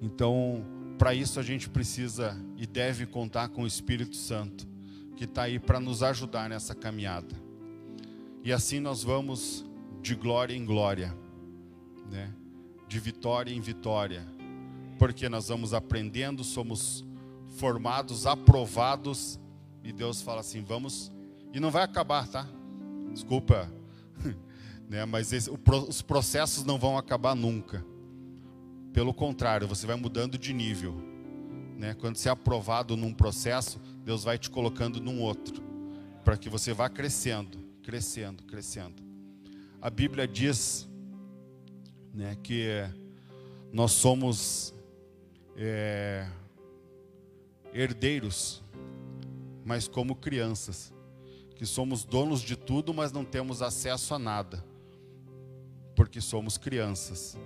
Então, 0.00 0.64
para 0.98 1.14
isso 1.14 1.40
a 1.40 1.42
gente 1.42 1.68
precisa 1.68 2.36
e 2.56 2.66
deve 2.66 3.06
contar 3.06 3.48
com 3.48 3.62
o 3.62 3.66
Espírito 3.66 4.16
Santo, 4.16 4.66
que 5.16 5.24
está 5.24 5.42
aí 5.42 5.58
para 5.58 5.80
nos 5.80 6.02
ajudar 6.02 6.48
nessa 6.48 6.74
caminhada. 6.74 7.34
E 8.44 8.52
assim 8.52 8.80
nós 8.80 9.02
vamos 9.02 9.64
de 10.00 10.14
glória 10.14 10.54
em 10.54 10.64
glória, 10.64 11.16
né? 12.10 12.32
de 12.88 12.98
vitória 12.98 13.52
em 13.52 13.60
vitória, 13.60 14.26
porque 14.98 15.28
nós 15.28 15.48
vamos 15.48 15.72
aprendendo, 15.72 16.44
somos 16.44 17.04
formados, 17.56 18.26
aprovados, 18.26 19.38
e 19.84 19.92
Deus 19.92 20.22
fala 20.22 20.40
assim: 20.40 20.62
vamos. 20.62 21.10
E 21.52 21.60
não 21.60 21.70
vai 21.70 21.82
acabar, 21.82 22.26
tá? 22.28 22.46
Desculpa, 23.12 23.70
né? 24.88 25.04
mas 25.04 25.32
esse, 25.32 25.50
o, 25.50 25.58
os 25.88 26.00
processos 26.02 26.64
não 26.64 26.78
vão 26.78 26.96
acabar 26.96 27.34
nunca. 27.34 27.84
Pelo 28.92 29.14
contrário, 29.14 29.66
você 29.66 29.86
vai 29.86 29.96
mudando 29.96 30.36
de 30.36 30.52
nível. 30.52 30.94
Né? 31.78 31.94
Quando 31.94 32.16
você 32.16 32.28
é 32.28 32.32
aprovado 32.32 32.96
num 32.96 33.12
processo, 33.12 33.80
Deus 34.04 34.24
vai 34.24 34.38
te 34.38 34.50
colocando 34.50 35.00
num 35.00 35.20
outro, 35.20 35.62
para 36.24 36.36
que 36.36 36.48
você 36.48 36.72
vá 36.72 36.88
crescendo, 36.88 37.58
crescendo, 37.82 38.44
crescendo. 38.44 39.02
A 39.80 39.90
Bíblia 39.90 40.28
diz 40.28 40.88
né, 42.14 42.36
que 42.42 42.84
nós 43.72 43.92
somos 43.92 44.74
é, 45.56 46.28
herdeiros, 47.72 48.62
mas 49.64 49.88
como 49.88 50.14
crianças, 50.14 50.92
que 51.56 51.64
somos 51.64 52.04
donos 52.04 52.42
de 52.42 52.56
tudo, 52.56 52.92
mas 52.92 53.10
não 53.12 53.24
temos 53.24 53.62
acesso 53.62 54.14
a 54.14 54.18
nada, 54.18 54.64
porque 55.96 56.20
somos 56.20 56.58
crianças. 56.58 57.38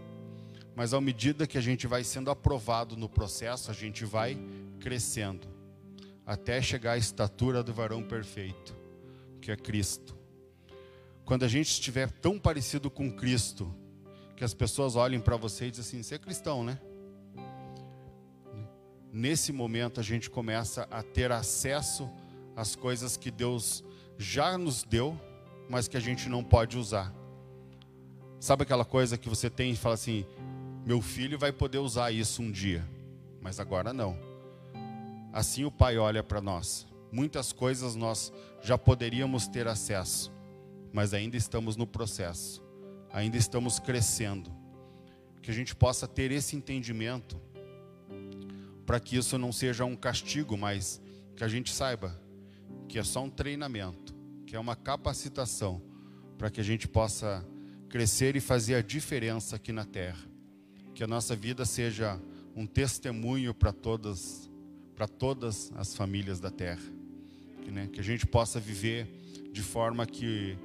Mas 0.77 0.95
à 0.95 1.01
medida 1.01 1.47
que 1.47 1.59
a 1.59 1.61
gente 1.61 1.87
vai 1.87 2.05
sendo 2.05 2.31
aprovado 2.31 2.97
no 2.97 3.09
processo, 3.09 3.71
a 3.71 3.75
gente 3.75 4.05
vai 4.05 4.39
crescendo, 4.79 5.49
até 6.25 6.63
chegar 6.63 6.93
à 6.93 6.99
estatura 6.99 7.63
do 7.63 7.73
varão 7.73 8.03
perfeito, 8.03 8.77
que 9.41 9.51
é 9.51 9.57
Cristo. 9.57 10.17
Quando 11.25 11.45
a 11.45 11.49
gente 11.49 11.71
estiver 11.71 12.09
tão 12.11 12.39
parecido 12.39 12.91
com 12.91 13.11
Cristo, 13.11 13.75
que 14.37 14.45
as 14.45 14.55
pessoas 14.55 14.95
olhem 14.95 15.19
para 15.19 15.37
você 15.37 15.67
e 15.67 15.71
dizem 15.71 16.01
assim: 16.01 16.03
você 16.03 16.15
é 16.17 16.19
cristão, 16.19 16.63
né? 16.63 16.79
nesse 19.17 19.51
momento 19.51 19.99
a 19.99 20.03
gente 20.03 20.29
começa 20.29 20.87
a 20.91 21.03
ter 21.03 21.33
acesso 21.33 22.09
às 22.55 22.77
coisas 22.77 23.17
que 23.17 23.31
Deus 23.31 23.83
já 24.19 24.59
nos 24.59 24.85
deu, 24.85 25.19
mas 25.71 25.89
que 25.89 25.97
a 25.97 26.01
gente 26.01 26.29
não 26.29 26.45
pode 26.45 26.77
usar. 26.77 27.13
Sabe 28.39 28.63
aquela 28.63 28.85
coisa 28.85 29.17
que 29.17 29.29
você 29.29 29.49
tem 29.49 29.73
e 29.73 29.77
fala 29.77 29.95
assim: 29.95 30.27
meu 30.87 31.03
filho 31.03 31.37
vai 31.37 31.51
poder 31.51 31.79
usar 31.79 32.13
isso 32.13 32.41
um 32.41 32.53
dia, 32.53 32.87
mas 33.43 33.59
agora 33.59 33.93
não. 33.93 34.17
Assim 35.33 35.65
o 35.65 35.71
Pai 35.71 35.99
olha 35.99 36.23
para 36.23 36.41
nós. 36.41 36.87
Muitas 37.11 37.53
coisas 37.53 37.97
nós 37.97 38.33
já 38.63 38.79
poderíamos 38.79 39.49
ter 39.49 39.67
acesso, 39.67 40.33
mas 40.93 41.13
ainda 41.13 41.37
estamos 41.37 41.77
no 41.77 41.89
processo, 41.89 42.63
ainda 43.13 43.37
estamos 43.37 43.81
crescendo. 43.81 44.49
Que 45.43 45.51
a 45.51 45.55
gente 45.55 45.75
possa 45.75 46.07
ter 46.07 46.31
esse 46.31 46.55
entendimento 46.55 47.37
para 48.87 49.01
que 49.01 49.17
isso 49.17 49.37
não 49.37 49.51
seja 49.51 49.85
um 49.85 49.97
castigo, 49.97 50.57
mas 50.57 51.03
que 51.35 51.43
a 51.43 51.49
gente 51.49 51.73
saiba 51.73 52.17
que 52.89 52.97
é 52.97 53.03
só 53.03 53.25
um 53.25 53.31
treinamento, 53.31 54.15
que 54.47 54.55
é 54.55 54.61
uma 54.61 54.77
capacitação 54.77 55.83
para 56.39 56.49
que 56.49 56.61
a 56.61 56.65
gente 56.65 56.87
possa 56.87 57.45
crescer 57.89 58.37
e 58.37 58.41
fazer 58.41 58.77
a 58.77 58.83
diferença 58.83 59.57
aqui 59.57 59.73
na 59.73 59.85
terra. 59.85 60.36
Que 60.97 61.05
a 61.05 61.07
nossa 61.07 61.37
vida 61.37 61.65
seja 61.65 62.21
um 62.57 62.67
testemunho 62.67 63.55
para 63.55 63.73
todas, 63.73 64.51
para 64.97 65.07
todas 65.07 65.71
as 65.77 65.95
famílias 65.95 66.41
da 66.41 66.51
terra. 66.51 66.83
Que, 67.63 67.71
né, 67.71 67.89
que 67.93 68.01
a 68.01 68.03
gente 68.03 68.27
possa 68.27 68.59
viver 68.59 69.07
de 69.53 69.63
forma 69.63 70.05
que 70.05 70.59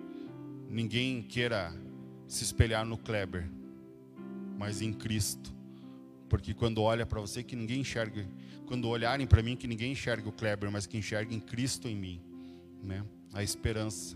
ninguém 0.67 1.21
queira 1.21 1.71
se 2.27 2.43
espelhar 2.43 2.83
no 2.83 2.97
Kleber, 2.97 3.47
mas 4.57 4.81
em 4.81 4.91
Cristo 4.91 5.61
porque 6.31 6.53
quando 6.53 6.81
olha 6.81 7.05
para 7.05 7.19
você 7.19 7.43
que 7.43 7.57
ninguém 7.57 7.81
enxerga, 7.81 8.25
quando 8.65 8.87
olharem 8.87 9.27
para 9.27 9.43
mim 9.43 9.53
que 9.53 9.67
ninguém 9.67 9.91
enxerga 9.91 10.29
o 10.29 10.31
Kleber, 10.31 10.71
mas 10.71 10.85
que 10.85 10.97
enxerguem 10.97 11.41
Cristo 11.41 11.89
em 11.89 11.95
mim, 11.95 12.21
né? 12.81 13.03
A 13.33 13.43
esperança. 13.43 14.15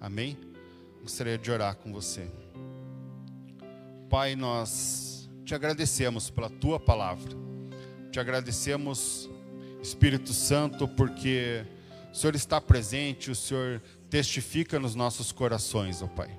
Amém? 0.00 0.38
Gostaria 1.02 1.36
de 1.36 1.50
orar 1.50 1.74
com 1.74 1.92
você. 1.92 2.30
Pai, 4.08 4.36
nós 4.36 5.07
te 5.48 5.54
agradecemos 5.54 6.28
pela 6.28 6.50
tua 6.50 6.78
palavra. 6.78 7.30
Te 8.12 8.20
agradecemos, 8.20 9.30
Espírito 9.82 10.34
Santo, 10.34 10.86
porque 10.86 11.64
o 12.12 12.14
Senhor 12.14 12.34
está 12.34 12.60
presente, 12.60 13.30
o 13.30 13.34
Senhor 13.34 13.80
testifica 14.10 14.78
nos 14.78 14.94
nossos 14.94 15.32
corações, 15.32 16.02
ó 16.02 16.06
Pai 16.06 16.38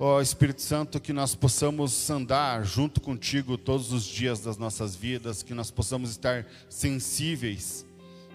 ó 0.00 0.18
oh, 0.18 0.20
Espírito 0.20 0.62
Santo, 0.62 1.00
que 1.00 1.12
nós 1.12 1.34
possamos 1.34 2.08
andar 2.08 2.64
junto 2.64 3.00
contigo 3.00 3.58
todos 3.58 3.90
os 3.90 4.04
dias 4.04 4.38
das 4.38 4.56
nossas 4.56 4.94
vidas, 4.94 5.42
que 5.42 5.52
nós 5.52 5.72
possamos 5.72 6.10
estar 6.10 6.46
sensíveis 6.68 7.84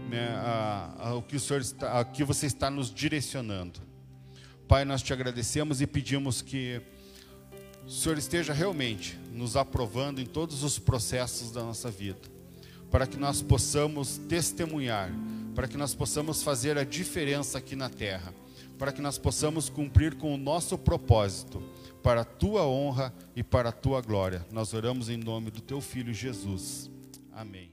né, 0.09 0.35
ao 0.97 1.21
que 1.21 1.37
o 1.37 1.39
Senhor 1.39 1.61
está, 1.61 1.99
ao 1.99 2.05
que 2.05 2.23
você 2.23 2.47
está 2.47 2.69
nos 2.69 2.93
direcionando. 2.93 3.79
Pai, 4.67 4.83
nós 4.83 5.01
te 5.01 5.13
agradecemos 5.13 5.79
e 5.79 5.87
pedimos 5.87 6.41
que 6.41 6.81
o 7.85 7.91
Senhor 7.91 8.17
esteja 8.17 8.53
realmente 8.53 9.19
nos 9.31 9.55
aprovando 9.55 10.19
em 10.19 10.25
todos 10.25 10.63
os 10.63 10.79
processos 10.79 11.51
da 11.51 11.63
nossa 11.63 11.89
vida, 11.89 12.21
para 12.89 13.07
que 13.07 13.17
nós 13.17 13.41
possamos 13.41 14.17
testemunhar, 14.29 15.11
para 15.55 15.67
que 15.67 15.77
nós 15.77 15.93
possamos 15.93 16.43
fazer 16.43 16.77
a 16.77 16.83
diferença 16.83 17.57
aqui 17.57 17.75
na 17.75 17.89
terra 17.89 18.33
para 18.77 18.91
que 18.91 19.01
nós 19.01 19.17
possamos 19.17 19.69
cumprir 19.69 20.15
com 20.15 20.33
o 20.33 20.37
nosso 20.37 20.77
propósito, 20.77 21.63
para 22.01 22.21
a 22.21 22.25
tua 22.25 22.67
honra 22.67 23.13
e 23.35 23.41
para 23.41 23.69
a 23.69 23.71
tua 23.71 24.01
glória. 24.01 24.45
Nós 24.51 24.73
oramos 24.73 25.09
em 25.09 25.15
nome 25.15 25.51
do 25.51 25.61
teu 25.61 25.79
filho 25.79 26.13
Jesus. 26.13 26.91
Amém. 27.31 27.72